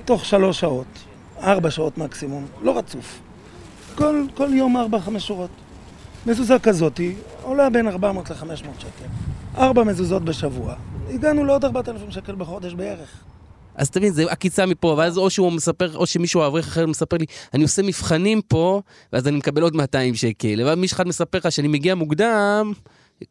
תוך 0.04 0.24
שלוש 0.24 0.60
שעות, 0.60 0.86
ארבע 1.42 1.70
שעות 1.70 1.98
מקסימום, 1.98 2.46
לא 2.62 2.78
רצוף. 2.78 3.20
כל, 3.96 4.24
כל 4.34 4.48
יום 4.52 4.76
ארבע-חמש 4.76 5.26
שורות. 5.26 5.50
מזוזה 6.26 6.58
כזאתי 6.58 7.14
עולה 7.42 7.70
בין 7.70 7.88
400 7.88 8.30
ל-500 8.30 8.80
שקל. 8.80 9.06
ארבע 9.56 9.84
מזוזות 9.84 10.24
בשבוע, 10.24 10.74
הגענו 11.10 11.44
לעוד 11.44 11.64
4,000 11.64 12.10
שקל 12.10 12.34
בחודש 12.34 12.74
בערך. 12.74 13.08
אז 13.74 13.90
תבין, 13.90 14.12
זה 14.12 14.24
עקיצה 14.32 14.66
מפה, 14.66 14.94
ואז 14.98 15.18
או 15.18 15.30
שהוא 15.30 15.52
מספר, 15.52 15.96
או 15.96 16.06
שמישהו 16.06 16.46
אברך 16.46 16.66
אחר 16.66 16.86
מספר 16.86 17.16
לי, 17.16 17.26
אני 17.54 17.62
עושה 17.62 17.82
מבחנים 17.82 18.40
פה, 18.42 18.82
ואז 19.12 19.28
אני 19.28 19.36
מקבל 19.36 19.62
עוד 19.62 19.76
200 19.76 20.14
שקל. 20.14 20.62
ואז 20.66 20.78
מישהו 20.78 20.94
אחד 20.94 21.08
מספר 21.08 21.38
לך 21.38 21.52
שאני 21.52 21.68
מגיע 21.68 21.94
מוקדם, 21.94 22.72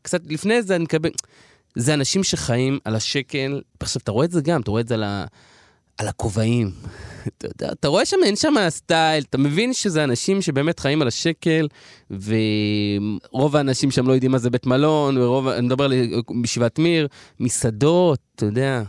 קצת 0.01 0.21
לפני 0.25 0.61
זה 0.61 0.75
אני 0.75 0.83
מקבל... 0.83 1.09
זה 1.75 1.93
אנשים 1.93 2.23
שחיים 2.23 2.79
על 2.85 2.95
השקל, 2.95 3.61
עכשיו, 3.79 3.99
אתה 4.03 4.11
רואה 4.11 4.25
את 4.25 4.31
זה 4.31 4.41
גם, 4.41 4.61
אתה 4.61 4.71
רואה 4.71 4.81
את 4.81 4.87
זה 4.87 4.93
על, 4.93 5.03
ה... 5.03 5.25
על 5.97 6.07
הכובעים. 6.07 6.71
אתה, 7.27 7.47
יודע, 7.47 7.71
אתה 7.71 7.87
רואה 7.87 8.05
שם, 8.05 8.17
אין 8.25 8.35
שם 8.35 8.53
סטייל, 8.69 9.23
אתה 9.29 9.37
מבין 9.37 9.73
שזה 9.73 10.03
אנשים 10.03 10.41
שבאמת 10.41 10.79
חיים 10.79 11.01
על 11.01 11.07
השקל, 11.07 11.67
ורוב 12.11 13.55
האנשים 13.55 13.91
שם 13.91 14.07
לא 14.07 14.13
יודעים 14.13 14.31
מה 14.31 14.37
זה 14.37 14.49
בית 14.49 14.65
מלון, 14.65 15.17
ורוב, 15.17 15.47
אני 15.47 15.65
מדבר 15.65 15.83
על 15.83 15.93
בישיבת 16.41 16.79
מיר, 16.79 17.07
מסעדות, 17.39 18.19
אתה 18.35 18.45
יודע. 18.45 18.83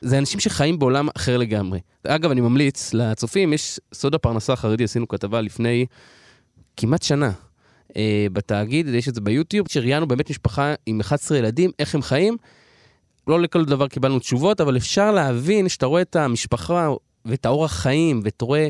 זה 0.00 0.18
אנשים 0.18 0.40
שחיים 0.40 0.78
בעולם 0.78 1.08
אחר 1.16 1.36
לגמרי. 1.36 1.80
אגב, 2.06 2.30
אני 2.30 2.40
ממליץ 2.40 2.94
לצופים, 2.94 3.52
יש 3.52 3.80
סוד 3.94 4.14
הפרנסה 4.14 4.52
החרדי, 4.52 4.84
עשינו 4.84 5.08
כתבה 5.08 5.40
לפני 5.40 5.86
כמעט 6.76 7.02
שנה. 7.02 7.32
Uh, 7.88 7.92
בתאגיד, 8.32 8.88
יש 8.88 9.08
את 9.08 9.14
זה 9.14 9.20
ביוטיוב, 9.20 9.66
שראיינו 9.70 10.08
באמת 10.08 10.30
משפחה 10.30 10.74
עם 10.86 11.00
11 11.00 11.38
ילדים, 11.38 11.70
איך 11.78 11.94
הם 11.94 12.02
חיים. 12.02 12.36
לא 13.28 13.40
לכל 13.40 13.64
דבר 13.64 13.88
קיבלנו 13.88 14.18
תשובות, 14.18 14.60
אבל 14.60 14.76
אפשר 14.76 15.10
להבין 15.10 15.68
שאתה 15.68 15.86
רואה 15.86 16.02
את 16.02 16.16
המשפחה 16.16 16.88
ואת 17.24 17.46
האורח 17.46 17.72
חיים, 17.72 18.20
ואתה 18.24 18.44
רואה 18.44 18.68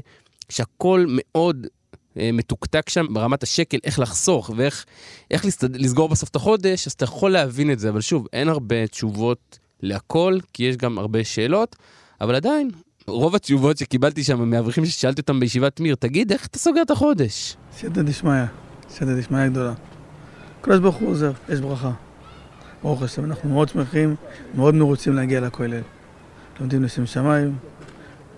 שהכל 0.49 1.05
מאוד 1.09 1.67
אה, 2.19 2.31
מתוקתק 2.33 2.89
שם 2.89 3.07
ברמת 3.11 3.43
השקל, 3.43 3.79
איך 3.85 3.99
לחסוך 3.99 4.51
ואיך 4.57 4.85
איך 5.31 5.45
לסד... 5.45 5.77
לסגור 5.77 6.09
בסוף 6.09 6.29
את 6.29 6.37
החודש, 6.37 6.87
אז 6.87 6.93
אתה 6.93 7.05
יכול 7.05 7.31
להבין 7.31 7.71
את 7.71 7.79
זה. 7.79 7.89
אבל 7.89 8.01
שוב, 8.01 8.27
אין 8.33 8.49
הרבה 8.49 8.87
תשובות 8.87 9.59
להכל, 9.83 10.39
כי 10.53 10.65
יש 10.65 10.77
גם 10.77 10.99
הרבה 10.99 11.25
שאלות, 11.25 11.77
אבל 12.21 12.35
עדיין, 12.35 12.71
רוב 13.07 13.35
התשובות 13.35 13.79
שקיבלתי 13.79 14.25
שם 14.25 14.51
מאברכים 14.51 14.87
ששאלתי 14.87 15.21
אותם 15.21 15.41
בישיבת 15.41 15.81
מיר, 15.81 15.95
תגיד, 15.95 16.33
איך 16.33 16.47
אתה 16.47 16.59
סוגר 16.59 16.83
את 16.83 16.91
החודש? 16.91 17.57
סייעתא 17.73 18.03
דשמיא, 18.03 18.45
סייעתא 18.89 19.21
דשמיא 19.21 19.49
גדולה. 19.49 19.75
הקדוש 20.61 20.79
ברוך 20.79 20.97
הוא 20.97 21.09
עוזר, 21.09 21.33
יש 21.49 21.61
ברכה. 21.61 22.08
ברוך 22.83 23.03
השם, 23.03 23.25
אנחנו 23.25 23.51
מאוד 23.51 23.69
שמחים, 23.69 24.15
מאוד 24.55 24.75
מרוצים 24.75 25.15
להגיע 25.17 25.41
לכולל. 25.41 25.81
לומדים 26.61 26.83
לשם 26.83 27.07
שמיים, 27.07 27.55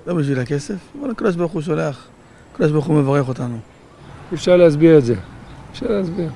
לא 0.06 0.14
בשביל 0.14 0.38
הכסף, 0.38 0.76
אבל 1.00 1.10
הקדוש 1.10 1.36
ברוך 1.36 1.52
הוא 1.52 1.62
שולח, 1.62 2.06
הקדוש 2.52 2.72
ברוך 2.72 2.86
הוא 2.86 2.96
מברך 2.96 3.28
אותנו. 3.28 3.58
אפשר 4.34 4.56
להסביר 4.56 4.98
את 4.98 5.04
זה. 5.04 5.14
אפשר 5.72 5.86
להסביר. 5.86 6.30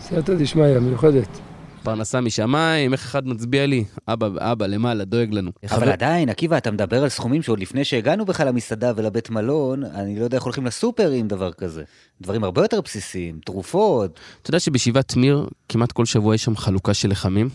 סייעתא 0.00 0.34
דשמיא 0.34 0.78
מיוחדת. 0.78 1.49
פרנסה 1.82 2.20
משמיים, 2.20 2.92
איך 2.92 3.00
אחד 3.04 3.26
מצביע 3.28 3.66
לי? 3.66 3.84
אבא, 4.08 4.28
אבא, 4.52 4.66
למעלה, 4.66 5.04
דואג 5.04 5.34
לנו. 5.34 5.50
אבל 5.70 5.80
חבר- 5.80 5.92
עדיין, 5.92 6.28
עקיבא, 6.28 6.56
אתה 6.56 6.70
מדבר 6.70 7.02
על 7.02 7.08
סכומים 7.08 7.42
שעוד 7.42 7.60
לפני 7.60 7.84
שהגענו 7.84 8.24
בכלל 8.24 8.48
למסעדה 8.48 8.92
ולבית 8.96 9.30
מלון, 9.30 9.84
אני 9.84 10.18
לא 10.18 10.24
יודע 10.24 10.36
איך 10.36 10.44
הולכים 10.44 10.66
לסופר 10.66 11.10
עם 11.10 11.28
דבר 11.28 11.52
כזה. 11.52 11.82
דברים 12.20 12.44
הרבה 12.44 12.62
יותר 12.62 12.80
בסיסיים, 12.80 13.38
תרופות. 13.44 14.20
אתה 14.42 14.50
יודע 14.50 14.60
שבשבעת 14.60 15.16
מיר, 15.16 15.46
כמעט 15.68 15.92
כל 15.92 16.04
שבוע 16.04 16.34
יש 16.34 16.44
שם 16.44 16.56
חלוקה 16.56 16.94
של 16.94 17.10
לחמים? 17.10 17.48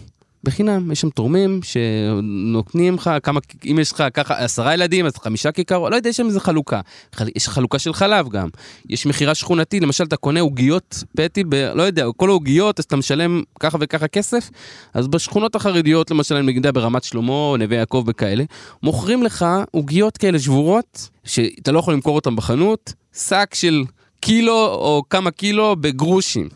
בחינם, 0.46 0.92
יש 0.92 1.02
שם 1.02 1.10
תורמים 1.10 1.60
שנותנים 1.64 2.96
לך 2.96 3.10
כמה, 3.24 3.40
אם 3.72 3.78
יש 3.82 3.92
לך 3.92 4.04
ככה 4.14 4.38
עשרה 4.44 4.74
ילדים, 4.74 5.06
אז 5.06 5.18
חמישה 5.18 5.52
כיכרות, 5.52 5.92
לא 5.92 5.96
יודע, 5.96 6.10
יש 6.10 6.18
שם 6.18 6.26
איזה 6.26 6.40
חלוקה. 6.40 6.82
חל- 7.14 7.28
יש 7.36 7.48
חלוקה 7.50 7.80
של 7.80 7.94
חלב 7.94 8.30
גם. 8.30 8.48
יש 8.90 9.06
מכירה 9.06 9.36
שכונתית, 9.36 9.84
למשל 9.84 10.04
אתה 10.04 10.18
קונה 10.18 10.40
עוגיות 10.40 11.04
פטי, 11.18 11.44
ב, 11.50 11.56
לא 11.56 11.84
יודע, 11.84 12.06
כל 12.18 12.30
העוגיות, 12.30 12.80
אז 12.80 12.86
אתה 12.86 12.96
משלם 12.96 13.44
ככה 13.60 13.78
וככה 13.82 14.08
כסף, 14.08 14.50
אז 14.94 15.08
בשכונות 15.08 15.56
החרדיות, 15.56 16.12
למשל, 16.12 16.36
אני 16.36 16.52
יודע, 16.52 16.72
ברמת 16.72 17.04
שלמה, 17.04 17.54
נווה 17.60 17.78
יעקב 17.78 18.04
וכאלה, 18.08 18.44
מוכרים 18.84 19.24
לך 19.24 19.46
עוגיות 19.72 20.18
כאלה 20.18 20.40
שבורות, 20.40 21.10
שאתה 21.24 21.72
לא 21.72 21.80
יכול 21.80 21.94
למכור 21.94 22.16
אותן 22.16 22.36
בחנות, 22.36 22.94
שק 23.18 23.50
של 23.54 23.84
קילו 24.20 24.66
או 24.66 25.04
כמה 25.10 25.32
קילו 25.32 25.76
בגרושים. 25.76 26.50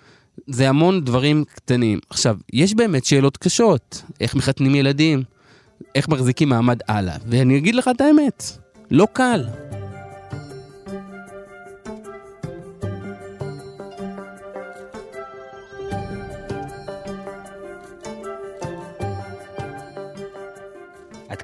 זה 0.50 0.70
המון 0.70 1.06
דברים 1.06 1.44
קטנים. 1.56 2.00
עכשיו, 2.10 2.38
יש 2.54 2.74
באמת 2.74 3.06
שאלות 3.06 3.38
קשות. 3.38 4.02
איך 4.22 4.36
מחתנים 4.36 4.76
ילדים? 4.76 5.24
איך 5.96 6.08
מחזיקים 6.08 6.50
מעמד 6.50 6.80
הלאה? 6.88 7.16
ואני 7.28 7.58
אגיד 7.58 7.76
לך 7.76 7.90
את 7.96 8.02
האמת, 8.02 8.44
לא 8.92 9.08
קל. 9.14 9.46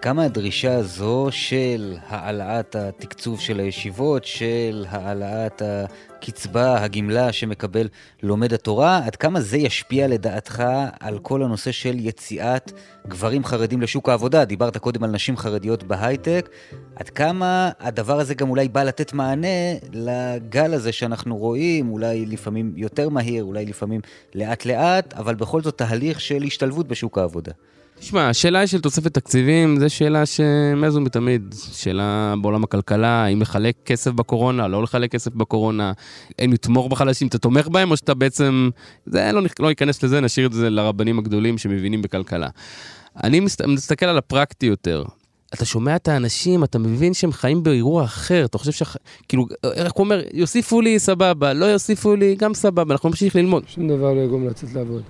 כמה 0.05 0.23
הדרישה 0.23 0.75
הזו 0.75 1.27
של 1.31 1.97
העלאת 2.07 2.75
התקצוב 2.75 3.39
של 3.39 3.59
הישיבות, 3.59 4.25
של 4.25 4.85
העלאת 4.89 5.61
הקצבה, 5.65 6.83
הגמלה 6.83 7.31
שמקבל 7.31 7.87
לומד 8.23 8.53
התורה, 8.53 9.01
עד 9.05 9.15
כמה 9.15 9.41
זה 9.41 9.57
ישפיע 9.57 10.07
לדעתך 10.07 10.63
על 10.99 11.19
כל 11.19 11.43
הנושא 11.43 11.71
של 11.71 11.95
יציאת 11.99 12.71
גברים 13.07 13.45
חרדים 13.45 13.81
לשוק 13.81 14.09
העבודה? 14.09 14.45
דיברת 14.45 14.77
קודם 14.77 15.03
על 15.03 15.11
נשים 15.11 15.37
חרדיות 15.37 15.83
בהייטק, 15.83 16.49
עד 16.95 17.09
כמה 17.09 17.71
הדבר 17.79 18.19
הזה 18.19 18.33
גם 18.33 18.49
אולי 18.49 18.67
בא 18.67 18.83
לתת 18.83 19.13
מענה 19.13 19.73
לגל 19.93 20.73
הזה 20.73 20.91
שאנחנו 20.91 21.37
רואים, 21.37 21.89
אולי 21.89 22.25
לפעמים 22.25 22.73
יותר 22.75 23.09
מהיר, 23.09 23.43
אולי 23.43 23.65
לפעמים 23.65 24.01
לאט 24.35 24.65
לאט, 24.65 25.13
אבל 25.13 25.35
בכל 25.35 25.61
זאת 25.61 25.77
תהליך 25.77 26.21
של 26.21 26.43
השתלבות 26.43 26.87
בשוק 26.87 27.17
העבודה. 27.17 27.51
תשמע, 27.99 28.29
השאלה 28.29 28.67
של 28.67 28.81
תוספת 28.81 29.13
תקציבים, 29.13 29.79
זו 29.79 29.89
שאלה 29.89 30.25
שמאז 30.25 30.95
ומתמיד. 30.95 31.55
שאלה 31.73 32.33
בעולם 32.41 32.63
הכלכלה, 32.63 33.23
האם 33.23 33.41
לחלק 33.41 33.75
כסף 33.85 34.11
בקורונה, 34.11 34.67
לא 34.67 34.83
לחלק 34.83 35.11
כסף 35.11 35.33
בקורונה, 35.33 35.91
האם 36.39 36.53
לתמוך 36.53 36.87
בחלשים, 36.87 37.27
אתה 37.27 37.37
תומך 37.37 37.67
בהם, 37.67 37.91
או 37.91 37.97
שאתה 37.97 38.13
בעצם... 38.13 38.69
זה, 39.05 39.31
לא, 39.33 39.41
לא 39.59 39.69
ניכנס 39.69 40.03
לזה, 40.03 40.21
נשאיר 40.21 40.47
את 40.47 40.53
זה 40.53 40.69
לרבנים 40.69 41.19
הגדולים 41.19 41.57
שמבינים 41.57 42.01
בכלכלה. 42.01 42.47
אני 43.23 43.39
מסת, 43.39 43.61
מסתכל 43.65 44.05
על 44.05 44.17
הפרקטי 44.17 44.65
יותר. 44.65 45.03
אתה 45.53 45.65
שומע 45.65 45.95
את 45.95 46.07
האנשים, 46.07 46.63
אתה 46.63 46.79
מבין 46.79 47.13
שהם 47.13 47.31
חיים 47.31 47.63
באירוע 47.63 48.03
אחר, 48.03 48.45
אתה 48.45 48.57
חושב 48.57 48.71
ש... 48.71 48.83
כאילו, 49.27 49.45
איך 49.63 49.93
הוא 49.93 50.03
אומר, 50.03 50.21
יוסיפו 50.33 50.81
לי, 50.81 50.99
סבבה, 50.99 51.53
לא 51.53 51.65
יוסיפו 51.65 52.15
לי, 52.15 52.35
גם 52.35 52.53
סבבה, 52.53 52.93
אנחנו 52.93 53.09
נמשיך 53.09 53.35
ללמוד. 53.35 53.63
שום 53.67 53.87
דבר 53.87 54.13
לא 54.13 54.21
יגרום 54.21 54.47
לצאת 54.47 54.73
לעבוד. 54.73 55.01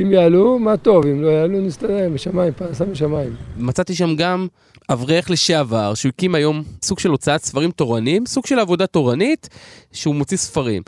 אם 0.00 0.12
יעלו, 0.12 0.58
מה 0.58 0.76
טוב, 0.76 1.06
אם 1.06 1.22
לא 1.22 1.28
יעלו, 1.28 1.60
נסתדר, 1.60 2.08
משמיים, 2.08 2.52
פרנסה 2.52 2.84
משמיים. 2.84 3.32
מצאתי 3.56 3.94
שם 3.94 4.16
גם 4.16 4.46
אברך 4.90 5.30
לשעבר, 5.30 5.94
שהוא 5.94 6.10
הקים 6.10 6.34
היום 6.34 6.62
סוג 6.82 6.98
של 6.98 7.10
הוצאת 7.10 7.44
ספרים 7.44 7.70
תורניים, 7.70 8.26
סוג 8.26 8.46
של 8.46 8.58
עבודה 8.58 8.86
תורנית, 8.86 9.48
שהוא 9.92 10.14
מוציא 10.14 10.36
ספרים. 10.36 10.82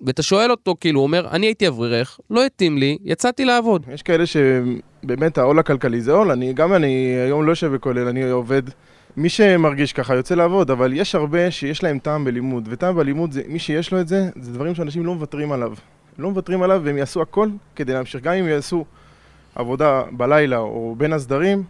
ואתה 0.00 0.22
שואל 0.22 0.50
אותו, 0.50 0.74
כאילו, 0.80 1.00
הוא 1.00 1.06
אומר, 1.06 1.28
אני 1.30 1.46
הייתי 1.46 1.68
אברך, 1.68 2.20
לא 2.30 2.44
התאים 2.44 2.78
לי, 2.78 2.98
יצאתי 3.04 3.44
לעבוד. 3.44 3.86
יש 3.94 4.02
כאלה 4.02 4.24
שבאמת 4.26 5.38
העול 5.38 5.58
הכלכלי 5.58 6.00
זה 6.00 6.12
עול, 6.12 6.30
אני, 6.30 6.52
גם 6.52 6.74
אני 6.74 7.16
היום 7.26 7.46
לא 7.46 7.52
יושב 7.52 7.74
בכולל, 7.74 8.08
אני 8.08 8.30
עובד. 8.30 8.62
מי 9.16 9.28
שמרגיש 9.28 9.92
ככה 9.92 10.14
יוצא 10.14 10.34
לעבוד, 10.34 10.70
אבל 10.70 10.92
יש 10.92 11.14
הרבה 11.14 11.50
שיש 11.50 11.82
להם 11.82 11.98
טעם 11.98 12.24
בלימוד, 12.24 12.68
וטעם 12.70 12.96
בלימוד 12.96 13.32
זה, 13.32 13.42
מי 13.48 13.58
שיש 13.58 13.92
לו 13.92 14.00
את 14.00 14.08
זה, 14.08 14.28
זה 14.40 14.52
דברים 14.52 14.74
שאנשים 14.74 15.06
לא 15.06 15.14
מוותרים 15.14 15.52
עליו. 15.52 15.72
לא 16.20 16.30
מוותרים 16.30 16.62
עליו 16.62 16.80
והם 16.84 16.98
יעשו 16.98 17.22
הכל 17.22 17.48
כדי 17.76 17.92
להמשיך. 17.92 18.22
גם 18.22 18.34
אם 18.34 18.48
יעשו 18.48 18.84
עבודה 19.54 20.02
בלילה 20.12 20.58
או 20.58 20.94
בין 20.98 21.12
הסדרים, 21.12 21.64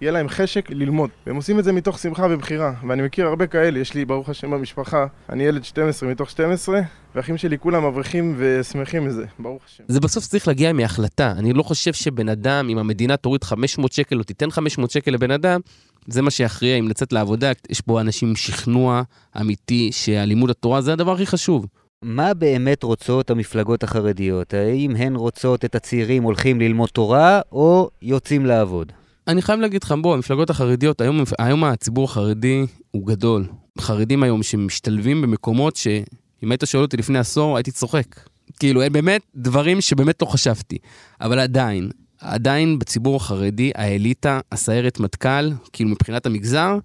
יהיה 0.00 0.12
להם 0.12 0.28
חשק 0.28 0.70
ללמוד. 0.70 1.10
והם 1.26 1.36
עושים 1.36 1.58
את 1.58 1.64
זה 1.64 1.72
מתוך 1.72 1.98
שמחה 1.98 2.26
ובחירה. 2.30 2.72
ואני 2.88 3.02
מכיר 3.02 3.26
הרבה 3.26 3.46
כאלה, 3.46 3.78
יש 3.78 3.94
לי 3.94 4.04
ברוך 4.04 4.28
השם 4.28 4.50
במשפחה, 4.50 5.06
אני 5.30 5.44
ילד 5.44 5.64
12 5.64 6.08
מתוך 6.08 6.30
12, 6.30 6.80
והאחים 7.14 7.36
שלי 7.36 7.58
כולם 7.58 7.84
אברכים 7.84 8.34
ושמחים 8.38 9.06
מזה, 9.06 9.24
ברוך 9.38 9.62
השם. 9.66 9.84
זה 9.88 10.00
בסוף 10.00 10.26
צריך 10.26 10.48
להגיע 10.48 10.72
מהחלטה. 10.72 11.30
אני 11.38 11.52
לא 11.52 11.62
חושב 11.62 11.92
שבן 11.92 12.28
אדם, 12.28 12.68
אם 12.68 12.78
המדינה 12.78 13.16
תוריד 13.16 13.44
500 13.44 13.92
שקל 13.92 14.18
או 14.18 14.22
תיתן 14.22 14.50
500 14.50 14.90
שקל 14.90 15.10
לבן 15.10 15.30
אדם, 15.30 15.60
זה 16.06 16.22
מה 16.22 16.30
שיכריע 16.30 16.76
אם 16.76 16.88
לצאת 16.88 17.12
לעבודה. 17.12 17.52
יש 17.70 17.80
פה 17.80 18.00
אנשים 18.00 18.28
עם 18.28 18.36
שכנוע 18.36 19.02
אמיתי 19.40 19.92
שהלימוד 19.92 20.50
התורה 20.50 20.80
זה 20.80 20.92
הדבר 20.92 21.12
הכי 21.12 21.26
חשוב. 21.26 21.66
מה 22.02 22.34
באמת 22.34 22.82
רוצות 22.82 23.30
המפלגות 23.30 23.82
החרדיות? 23.82 24.54
האם 24.54 24.96
הן 24.96 25.16
רוצות 25.16 25.64
את 25.64 25.74
הצעירים 25.74 26.22
הולכים 26.22 26.60
ללמוד 26.60 26.88
תורה, 26.88 27.40
או 27.52 27.90
יוצאים 28.02 28.46
לעבוד? 28.46 28.92
אני 29.28 29.42
חייב 29.42 29.60
להגיד 29.60 29.82
לך, 29.82 29.94
בוא, 30.02 30.14
המפלגות 30.14 30.50
החרדיות, 30.50 31.00
היום, 31.00 31.22
היום 31.38 31.64
הציבור 31.64 32.04
החרדי 32.04 32.66
הוא 32.90 33.06
גדול. 33.06 33.46
חרדים 33.80 34.22
היום 34.22 34.42
שמשתלבים 34.42 35.22
במקומות 35.22 35.76
שאם 35.76 36.50
היית 36.50 36.62
שואל 36.64 36.82
אותי 36.82 36.96
לפני 36.96 37.18
עשור, 37.18 37.56
הייתי 37.56 37.70
צוחק. 37.70 38.20
כאילו, 38.58 38.82
הם 38.82 38.92
באמת 38.92 39.22
דברים 39.34 39.80
שבאמת 39.80 40.22
לא 40.22 40.26
חשבתי. 40.26 40.78
אבל 41.20 41.38
עדיין, 41.38 41.90
עדיין 42.20 42.78
בציבור 42.78 43.16
החרדי, 43.16 43.72
האליטה, 43.74 44.40
הסיירת 44.52 45.00
מטכ"ל, 45.00 45.50
כאילו 45.72 45.90
מבחינת 45.90 46.26
המגזר, 46.26 46.78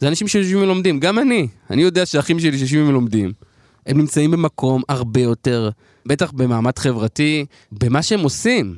זה 0.00 0.08
אנשים 0.08 0.28
שיושבים 0.28 0.62
ולומדים. 0.62 1.00
גם 1.00 1.18
אני, 1.18 1.48
אני 1.70 1.82
יודע 1.82 2.06
שהאחים 2.06 2.40
שלי 2.40 2.58
שיושבים 2.58 2.88
ולומדים. 2.88 3.32
הם 3.88 3.98
נמצאים 3.98 4.30
במקום 4.30 4.82
הרבה 4.88 5.20
יותר, 5.20 5.70
בטח 6.06 6.30
במעמד 6.30 6.78
חברתי, 6.78 7.44
במה 7.72 8.02
שהם 8.02 8.20
עושים. 8.20 8.74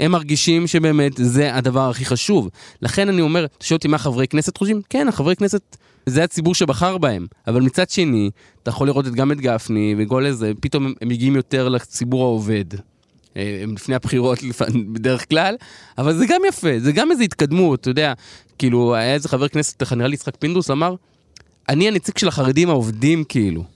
הם 0.00 0.12
מרגישים 0.12 0.66
שבאמת 0.66 1.12
זה 1.16 1.54
הדבר 1.54 1.90
הכי 1.90 2.04
חשוב. 2.04 2.48
לכן 2.82 3.08
אני 3.08 3.20
אומר, 3.20 3.44
אתה 3.44 3.66
שואל 3.66 3.76
אותי 3.76 3.88
מה 3.88 3.98
חברי 3.98 4.28
כנסת 4.28 4.56
חושבים? 4.56 4.82
כן, 4.90 5.08
החברי 5.08 5.36
כנסת, 5.36 5.76
זה 6.06 6.24
הציבור 6.24 6.54
שבחר 6.54 6.98
בהם. 6.98 7.26
אבל 7.46 7.62
מצד 7.62 7.90
שני, 7.90 8.30
אתה 8.62 8.70
יכול 8.70 8.86
לראות 8.86 9.06
גם 9.06 9.32
את 9.32 9.40
גפני 9.40 9.94
וכל 9.98 10.26
איזה, 10.26 10.52
פתאום 10.60 10.86
הם 11.00 11.08
מגיעים 11.08 11.36
יותר 11.36 11.68
לציבור 11.68 12.22
העובד. 12.22 12.64
אה, 13.36 13.60
הם 13.62 13.74
לפני 13.74 13.94
הבחירות 13.94 14.38
בדרך 14.92 15.28
כלל, 15.28 15.56
אבל 15.98 16.14
זה 16.14 16.26
גם 16.28 16.40
יפה, 16.48 16.78
זה 16.78 16.92
גם 16.92 17.10
איזו 17.10 17.22
התקדמות, 17.22 17.80
אתה 17.80 17.90
יודע, 17.90 18.12
כאילו, 18.58 18.94
היה 18.94 19.14
איזה 19.14 19.28
חבר 19.28 19.48
כנסת, 19.48 19.92
נראה 19.92 20.08
לי 20.08 20.14
יצחק 20.14 20.36
פינדרוס, 20.36 20.70
אמר, 20.70 20.94
אני 21.68 21.88
הנציג 21.88 22.18
של 22.18 22.28
החרדים 22.28 22.70
העובדים, 22.70 23.24
כאילו. 23.24 23.73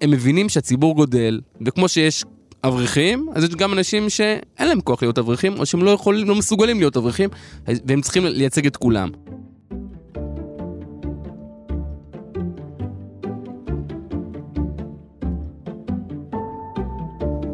הם 0.00 0.10
מבינים 0.10 0.48
שהציבור 0.48 0.94
גודל, 0.94 1.40
וכמו 1.66 1.88
שיש 1.88 2.24
אברכים, 2.64 3.28
אז 3.34 3.44
יש 3.44 3.50
גם 3.50 3.72
אנשים 3.72 4.10
שאין 4.10 4.68
להם 4.68 4.80
כוח 4.80 5.02
להיות 5.02 5.18
אברכים, 5.18 5.58
או 5.58 5.66
שהם 5.66 5.82
לא 5.82 5.90
יכולים, 5.90 6.28
לא 6.28 6.34
מסוגלים 6.34 6.78
להיות 6.78 6.96
אברכים, 6.96 7.28
והם 7.66 8.00
צריכים 8.00 8.26
לייצג 8.26 8.66
את 8.66 8.76
כולם. 8.76 9.08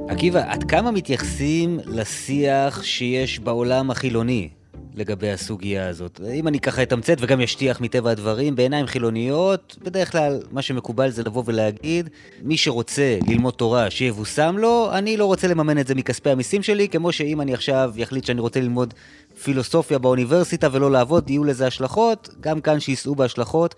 עקיבא, 0.08 0.52
עד 0.52 0.64
כמה 0.64 0.90
מתייחסים 0.90 1.78
לשיח 1.86 2.82
שיש 2.82 3.38
בעולם 3.38 3.90
החילוני 3.90 4.48
לגבי 4.96 5.30
הסוגיה 5.30 5.88
הזאת? 5.88 6.20
אם 6.34 6.48
אני 6.48 6.60
ככה 6.60 6.82
אתמצת 6.82 7.16
וגם 7.20 7.40
ישטיח 7.40 7.80
מטבע 7.80 8.10
הדברים, 8.10 8.56
בעיניים 8.56 8.86
חילוניות, 8.86 9.76
בדרך 9.82 10.12
כלל 10.12 10.40
מה 10.52 10.62
שמקובל 10.62 11.10
זה 11.10 11.22
לבוא 11.22 11.42
ולהגיד, 11.46 12.10
מי 12.42 12.56
שרוצה 12.56 13.18
ללמוד 13.28 13.54
תורה 13.54 13.90
שיבושם 13.90 14.56
לו, 14.58 14.88
אני 14.92 15.16
לא 15.16 15.26
רוצה 15.26 15.48
לממן 15.48 15.78
את 15.78 15.86
זה 15.86 15.94
מכספי 15.94 16.30
המיסים 16.30 16.62
שלי, 16.62 16.88
כמו 16.88 17.12
שאם 17.12 17.40
אני 17.40 17.54
עכשיו 17.54 17.92
יחליט 17.96 18.24
שאני 18.24 18.40
רוצה 18.40 18.60
ללמוד 18.60 18.94
פילוסופיה 19.42 19.98
באוניברסיטה 19.98 20.68
ולא 20.72 20.90
לעבוד, 20.90 21.30
יהיו 21.30 21.44
לזה 21.44 21.66
השלכות, 21.66 22.28
גם 22.40 22.60
כאן 22.60 22.80
שיישאו 22.80 23.14
בהשלכות, 23.14 23.74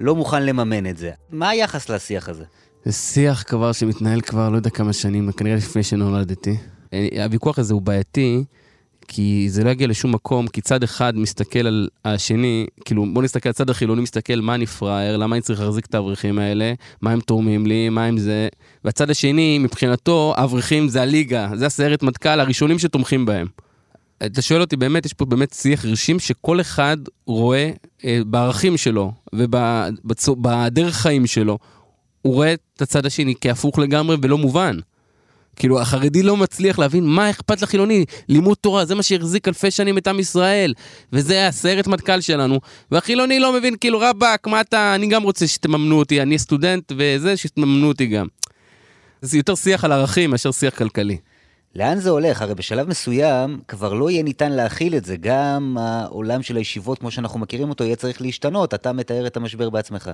לא 0.00 0.14
מוכן 0.14 0.42
לממן 0.42 0.86
את 0.86 0.96
זה. 0.96 1.10
מה 1.30 1.48
היחס 1.48 1.88
לשיח 1.88 2.28
הזה? 2.28 2.44
זה 2.84 2.92
שיח 2.92 3.42
כבר 3.42 3.72
שמתנהל 3.72 4.20
כבר 4.20 4.48
לא 4.48 4.56
יודע 4.56 4.70
כמה 4.70 4.92
שנים, 4.92 5.32
כנראה 5.32 5.56
לפני 5.56 5.82
שנולדתי. 5.82 6.56
הוויכוח 7.24 7.58
הזה 7.58 7.74
הוא 7.74 7.82
בעייתי, 7.82 8.44
כי 9.08 9.46
זה 9.50 9.64
לא 9.64 9.70
יגיע 9.70 9.86
לשום 9.86 10.12
מקום, 10.12 10.46
כי 10.48 10.60
צד 10.60 10.82
אחד 10.82 11.16
מסתכל 11.16 11.66
על 11.66 11.88
השני, 12.04 12.66
כאילו 12.84 13.06
בוא 13.12 13.22
נסתכל, 13.22 13.48
הצד 13.48 13.70
החילוני 13.70 14.02
מסתכל 14.02 14.40
מה 14.40 14.54
אני 14.54 14.66
פראייר, 14.66 15.16
למה 15.16 15.36
אני 15.36 15.42
צריך 15.42 15.60
להחזיק 15.60 15.86
את 15.86 15.94
האברכים 15.94 16.38
האלה, 16.38 16.72
מה 17.00 17.10
הם 17.10 17.20
תורמים 17.20 17.66
לי, 17.66 17.88
מה 17.88 18.04
הם 18.04 18.18
זה, 18.18 18.48
והצד 18.84 19.10
השני, 19.10 19.58
מבחינתו, 19.58 20.34
האברכים 20.36 20.88
זה 20.88 21.02
הליגה, 21.02 21.48
זה 21.54 21.66
הסיירת 21.66 22.02
מטכ"ל 22.02 22.40
הראשונים 22.40 22.78
שתומכים 22.78 23.26
בהם. 23.26 23.46
אתה 24.26 24.42
שואל 24.42 24.60
אותי, 24.60 24.76
באמת, 24.76 25.06
יש 25.06 25.12
פה 25.12 25.24
באמת 25.24 25.52
שיח 25.52 25.84
רשים 25.84 26.18
שכל 26.18 26.60
אחד 26.60 26.96
רואה 27.26 27.70
אה, 28.04 28.20
בערכים 28.26 28.76
שלו 28.76 29.12
ובדרך 29.32 30.94
חיים 30.94 31.26
שלו, 31.26 31.58
הוא 32.22 32.34
רואה 32.34 32.52
את 32.52 32.82
הצד 32.82 33.06
השני 33.06 33.34
כהפוך 33.40 33.78
לגמרי 33.78 34.16
ולא 34.22 34.38
מובן. 34.38 34.78
כאילו, 35.58 35.80
החרדי 35.80 36.22
לא 36.22 36.36
מצליח 36.36 36.78
להבין 36.78 37.04
מה 37.04 37.30
אכפת 37.30 37.62
לחילוני, 37.62 38.04
לימוד 38.28 38.56
תורה, 38.60 38.84
זה 38.84 38.94
מה 38.94 39.02
שהחזיק 39.02 39.48
אלפי 39.48 39.70
שנים 39.70 39.98
את 39.98 40.06
עם 40.06 40.20
ישראל, 40.20 40.74
וזה 41.12 41.46
הסיירת 41.46 41.86
מטכ"ל 41.86 42.20
שלנו, 42.20 42.60
והחילוני 42.90 43.38
לא 43.40 43.52
מבין, 43.52 43.76
כאילו, 43.80 43.98
רבאק, 44.00 44.46
מה 44.46 44.60
אתה, 44.60 44.94
אני 44.94 45.06
גם 45.06 45.22
רוצה 45.22 45.46
שתממנו 45.46 45.98
אותי, 45.98 46.22
אני 46.22 46.38
סטודנט, 46.38 46.92
וזה, 46.96 47.36
שתממנו 47.36 47.88
אותי 47.88 48.06
גם. 48.06 48.26
זה 49.22 49.36
יותר 49.36 49.54
שיח 49.54 49.84
על 49.84 49.92
ערכים 49.92 50.30
מאשר 50.30 50.52
שיח 50.52 50.74
כלכלי. 50.74 51.16
לאן 51.76 51.98
זה 51.98 52.10
הולך? 52.10 52.42
הרי 52.42 52.54
בשלב 52.54 52.88
מסוים 52.88 53.58
כבר 53.68 53.92
לא 53.92 54.10
יהיה 54.10 54.22
ניתן 54.22 54.52
להכיל 54.52 54.96
את 54.96 55.04
זה. 55.04 55.16
גם 55.20 55.76
העולם 55.80 56.42
של 56.42 56.56
הישיבות, 56.56 56.98
כמו 56.98 57.10
שאנחנו 57.10 57.38
מכירים 57.38 57.68
אותו, 57.68 57.84
יהיה 57.84 57.96
צריך 57.96 58.22
להשתנות. 58.22 58.74
אתה 58.74 58.92
מתאר 58.92 59.26
את 59.26 59.36
המשבר 59.36 59.70
בעצמך. 59.70 60.10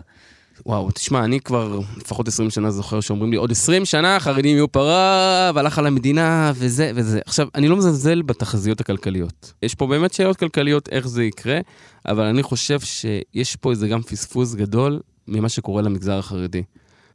וואו, 0.66 0.90
תשמע, 0.90 1.24
אני 1.24 1.40
כבר 1.40 1.80
לפחות 1.96 2.28
20 2.28 2.50
שנה 2.50 2.70
זוכר 2.70 3.00
שאומרים 3.00 3.30
לי, 3.30 3.36
עוד 3.36 3.50
20 3.50 3.84
שנה 3.84 4.16
החרדים 4.16 4.56
יהיו 4.56 4.72
פרה, 4.72 5.50
והלך 5.54 5.78
על 5.78 5.86
המדינה, 5.86 6.52
וזה 6.54 6.92
וזה. 6.94 7.20
עכשיו, 7.26 7.48
אני 7.54 7.68
לא 7.68 7.76
מזלזל 7.76 8.22
בתחזיות 8.22 8.80
הכלכליות. 8.80 9.52
יש 9.62 9.74
פה 9.74 9.86
באמת 9.86 10.12
שאלות 10.12 10.36
כלכליות 10.36 10.88
איך 10.88 11.08
זה 11.08 11.24
יקרה, 11.24 11.58
אבל 12.06 12.24
אני 12.24 12.42
חושב 12.42 12.80
שיש 12.80 13.56
פה 13.56 13.70
איזה 13.70 13.88
גם 13.88 14.02
פספוס 14.02 14.54
גדול 14.54 15.00
ממה 15.28 15.48
שקורה 15.48 15.82
למגזר 15.82 16.18
החרדי. 16.18 16.62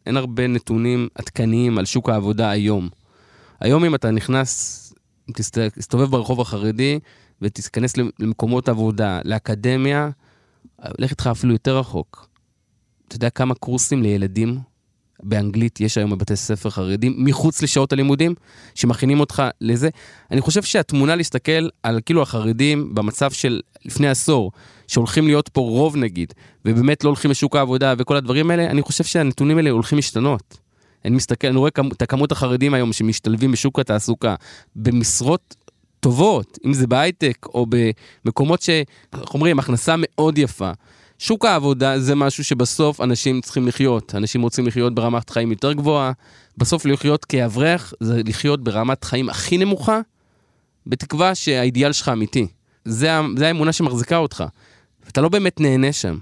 אין 0.06 0.18
הרבה 0.18 0.48
נתונים 0.48 1.08
עדכניים 1.16 1.78
על 1.78 1.86
שוק 1.86 2.10
העבודה 2.10 2.50
היום. 2.50 2.90
היום 3.60 3.86
אם 3.86 3.96
אתה 3.96 4.12
נכנס, 4.12 4.94
תסתובב 5.76 6.12
ברחוב 6.12 6.42
החרדי 6.42 7.00
ותיכנס 7.42 7.94
למקומות 8.20 8.70
עבודה, 8.70 9.20
לאקדמיה, 9.26 10.10
לך 11.00 11.12
איתך 11.12 11.28
אפילו 11.32 11.54
יותר 11.54 11.78
רחוק. 11.78 12.29
אתה 13.10 13.16
יודע 13.16 13.30
כמה 13.30 13.56
קורסים 13.56 14.04
לילדים 14.04 14.60
באנגלית 15.24 15.82
יש 15.82 15.98
היום 15.98 16.10
בבתי 16.12 16.36
ספר 16.36 16.70
חרדים, 16.70 17.16
מחוץ 17.18 17.62
לשעות 17.62 17.94
הלימודים, 17.94 18.36
שמכינים 18.76 19.20
אותך 19.20 19.44
לזה? 19.62 19.90
אני 20.32 20.42
חושב 20.42 20.64
שהתמונה 20.64 21.16
להסתכל 21.16 21.70
על 21.84 22.00
כאילו 22.06 22.22
החרדים 22.22 22.96
במצב 22.96 23.32
של 23.32 23.62
לפני 23.86 24.10
עשור, 24.10 24.52
שהולכים 24.88 25.28
להיות 25.28 25.50
פה 25.50 25.62
רוב 25.62 25.96
נגיד, 25.98 26.34
ובאמת 26.66 27.04
לא 27.04 27.10
הולכים 27.10 27.32
לשוק 27.32 27.56
העבודה 27.56 27.94
וכל 27.98 28.16
הדברים 28.16 28.52
האלה, 28.52 28.66
אני 28.66 28.82
חושב 28.82 29.04
שהנתונים 29.04 29.58
האלה 29.58 29.70
הולכים 29.70 29.98
להשתנות. 29.98 30.58
אני 31.06 31.16
מסתכל, 31.16 31.48
אני 31.48 31.58
רואה 31.58 31.72
את 31.94 32.02
הכמות 32.02 32.32
החרדים 32.32 32.74
היום 32.74 32.94
שמשתלבים 32.94 33.52
בשוק 33.52 33.80
התעסוקה 33.80 34.36
במשרות 34.76 35.56
טובות, 36.00 36.58
אם 36.66 36.74
זה 36.74 36.88
בהייטק 36.88 37.46
או 37.46 37.66
במקומות 38.26 38.62
ש... 38.62 38.70
איך 39.22 39.34
אומרים, 39.34 39.60
הכנסה 39.60 39.96
מאוד 39.98 40.38
יפה. 40.38 40.72
שוק 41.20 41.46
העבודה 41.46 42.00
זה 42.00 42.16
משהו 42.16 42.44
שבסוף 42.44 43.02
אנשים 43.02 43.42
צריכים 43.42 43.68
לחיות. 43.68 44.16
אנשים 44.16 44.42
רוצים 44.42 44.68
לחיות 44.68 44.96
ברמת 44.96 45.30
חיים 45.30 45.52
יותר 45.52 45.74
גבוהה. 45.74 46.12
בסוף 46.58 46.86
לחיות 46.86 47.26
כאברך 47.26 47.94
זה 48.00 48.22
לחיות 48.26 48.64
ברמת 48.64 49.04
חיים 49.04 49.30
הכי 49.30 49.58
נמוכה, 49.58 50.00
בתקווה 50.88 51.36
שהאידיאל 51.36 51.92
שלך 51.92 52.10
אמיתי. 52.10 52.48
זה, 52.86 53.10
זה 53.38 53.48
האמונה 53.48 53.74
שמחזיקה 53.74 54.18
אותך. 54.18 54.44
אתה 55.08 55.22
לא 55.22 55.30
באמת 55.30 55.60
נהנה 55.60 55.94
שם. 55.94 56.18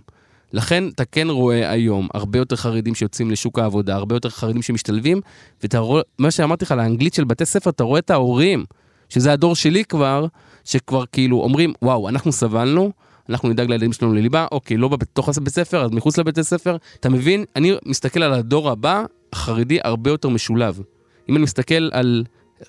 לכן 0.53 0.87
אתה 0.87 1.05
כן 1.05 1.29
רואה 1.29 1.71
היום 1.71 2.07
הרבה 2.13 2.39
יותר 2.39 2.55
חרדים 2.55 2.95
שיוצאים 2.95 3.31
לשוק 3.31 3.59
העבודה, 3.59 3.95
הרבה 3.95 4.15
יותר 4.15 4.29
חרדים 4.29 4.61
שמשתלבים, 4.61 5.21
ואתה 5.63 5.79
רואה, 5.79 6.01
מה 6.19 6.31
שאמרתי 6.31 6.65
לך 6.65 6.71
על 6.71 6.79
האנגלית 6.79 7.13
של 7.13 7.23
בתי 7.23 7.45
ספר, 7.45 7.69
אתה 7.69 7.83
רואה 7.83 7.99
את 7.99 8.09
ההורים, 8.09 8.65
שזה 9.09 9.33
הדור 9.33 9.55
שלי 9.55 9.85
כבר, 9.85 10.25
שכבר 10.65 11.03
כאילו 11.11 11.41
אומרים, 11.41 11.73
וואו, 11.81 12.09
אנחנו 12.09 12.31
סבלנו, 12.31 12.91
אנחנו 13.29 13.49
נדאג 13.49 13.69
לילדים 13.69 13.93
שלנו 13.93 14.13
לליבה, 14.13 14.45
אוקיי, 14.51 14.77
לא 14.77 14.87
בתוך 14.87 15.29
הבית 15.37 15.53
ספר, 15.53 15.85
אז 15.85 15.91
מחוץ 15.91 16.17
לבתי 16.17 16.43
ספר. 16.43 16.77
אתה 16.99 17.09
מבין? 17.09 17.45
אני 17.55 17.73
מסתכל 17.85 18.23
על 18.23 18.33
הדור 18.33 18.69
הבא, 18.69 19.03
החרדי 19.33 19.79
הרבה 19.83 20.09
יותר 20.09 20.29
משולב. 20.29 20.81
אם 21.29 21.35
אני 21.35 21.43
מסתכל 21.43 21.89
על 21.91 22.23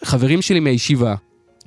חברים 0.04 0.42
שלי 0.42 0.60
מהישיבה, 0.60 1.14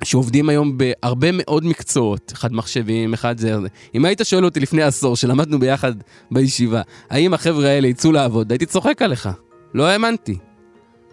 שעובדים 0.03 0.49
היום 0.49 0.77
בהרבה 0.77 1.27
מאוד 1.33 1.65
מקצועות, 1.65 2.31
אחד 2.35 2.53
מחשבים, 2.53 3.13
אחד 3.13 3.37
זה... 3.37 3.55
אם 3.95 4.05
היית 4.05 4.21
שואל 4.23 4.45
אותי 4.45 4.59
לפני 4.59 4.83
עשור, 4.83 5.15
שלמדנו 5.15 5.59
ביחד 5.59 5.93
בישיבה, 6.31 6.81
האם 7.09 7.33
החבר'ה 7.33 7.67
האלה 7.67 7.87
יצאו 7.87 8.11
לעבוד, 8.11 8.51
הייתי 8.51 8.65
צוחק 8.65 9.01
עליך. 9.01 9.29
לא 9.73 9.87
האמנתי. 9.87 10.37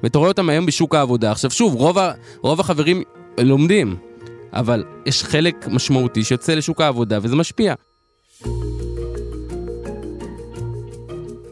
ואתה 0.03 0.19
רואה 0.19 0.31
אותם 0.31 0.49
היום 0.49 0.67
בשוק 0.67 0.95
העבודה. 0.95 1.31
עכשיו 1.31 1.51
שוב, 1.51 1.75
רוב, 1.75 1.99
ה... 1.99 2.12
רוב 2.43 2.61
החברים 2.61 3.03
לומדים, 3.38 3.97
אבל 4.53 4.85
יש 5.07 5.25
חלק 5.25 5.69
משמעותי 5.69 6.25
שיוצא 6.25 6.55
לשוק 6.55 6.81
העבודה 6.81 7.19
וזה 7.23 7.37
משפיע. 7.37 7.75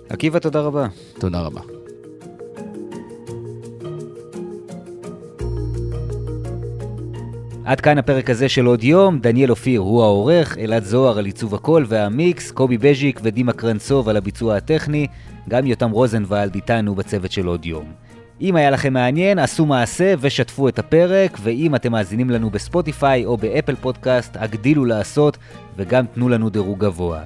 עקיבא, 0.09 0.39
תודה 0.39 0.61
רבה. 0.61 0.87
תודה 1.19 1.41
רבה. 1.41 1.61
עד 7.65 7.81
כאן 7.81 7.99
הפרק 7.99 8.31
הזה 8.31 8.49
של 8.49 8.67
עוד 8.67 8.85
יום, 8.85 9.19
דניאל 9.19 9.51
אופיר 9.51 9.81
הוא 9.81 10.03
העורך, 10.03 10.59
אלעד 10.59 10.85
זוהר 10.85 11.19
על 11.19 11.25
עיצוב 11.25 11.55
הקול 11.55 11.85
והמיקס, 11.89 12.51
קובי 12.51 12.79
בז'יק 12.79 13.21
ודימה 13.23 13.53
קרנצוב 13.53 14.09
על 14.09 14.17
הביצוע 14.17 14.57
הטכני, 14.57 15.07
גם 15.49 15.67
יותם 15.67 15.91
רוזנבלד 15.91 16.55
איתנו 16.55 16.95
בצוות 16.95 17.33
של 17.33 17.47
עוד 17.47 17.67
יום. 17.67 18.06
אם 18.41 18.57
היה 18.57 18.71
לכם 18.71 18.93
מעניין, 18.93 19.39
עשו 19.39 19.67
מעשה 19.67 20.15
ושתפו 20.21 20.69
את 20.69 20.79
הפרק, 20.79 21.39
ואם 21.43 21.75
אתם 21.75 21.93
מאזינים 21.93 22.31
לנו 22.31 22.51
בספוטיפיי 22.51 23.25
או 23.25 23.37
באפל 23.37 23.75
פודקאסט, 23.75 24.37
הגדילו 24.41 24.85
לעשות 24.85 25.39
וגם 25.77 26.07
תנו 26.07 26.29
לנו 26.29 26.51
דירוג 26.51 26.79
גבוה. 26.79 27.23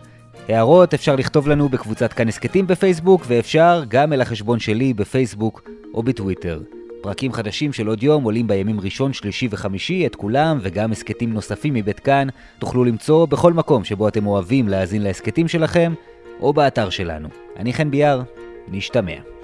הערות 0.49 0.95
אפשר 0.95 1.17
לכתוב 1.17 1.49
לנו 1.49 1.69
בקבוצת 1.69 2.13
כאן 2.13 2.29
הסכתים 2.29 2.67
בפייסבוק, 2.67 3.25
ואפשר 3.27 3.85
גם 3.89 4.13
אל 4.13 4.21
החשבון 4.21 4.59
שלי 4.59 4.95
בפייסבוק 4.95 5.63
או 5.95 6.03
בטוויטר. 6.03 6.61
פרקים 7.03 7.33
חדשים 7.33 7.73
של 7.73 7.87
עוד 7.87 8.03
יום 8.03 8.25
עולים 8.25 8.47
בימים 8.47 8.81
ראשון, 8.81 9.13
שלישי 9.13 9.49
וחמישי, 9.51 10.07
את 10.07 10.17
כולם 10.17 10.59
וגם 10.63 10.93
הסכתים 10.93 11.33
נוספים 11.33 11.75
מבית 11.75 12.01
כאן 12.01 12.29
תוכלו 12.59 12.85
למצוא 12.85 13.27
בכל 13.27 13.53
מקום 13.53 13.85
שבו 13.85 14.09
אתם 14.09 14.27
אוהבים 14.27 14.69
להאזין 14.69 15.03
להסכתים 15.03 15.49
שלכם, 15.49 15.93
או 16.41 16.53
באתר 16.53 16.91
שלנו. 16.91 17.29
אני 17.57 17.73
חן 17.73 17.91
ביאר, 17.91 18.23
נשתמע. 18.69 19.40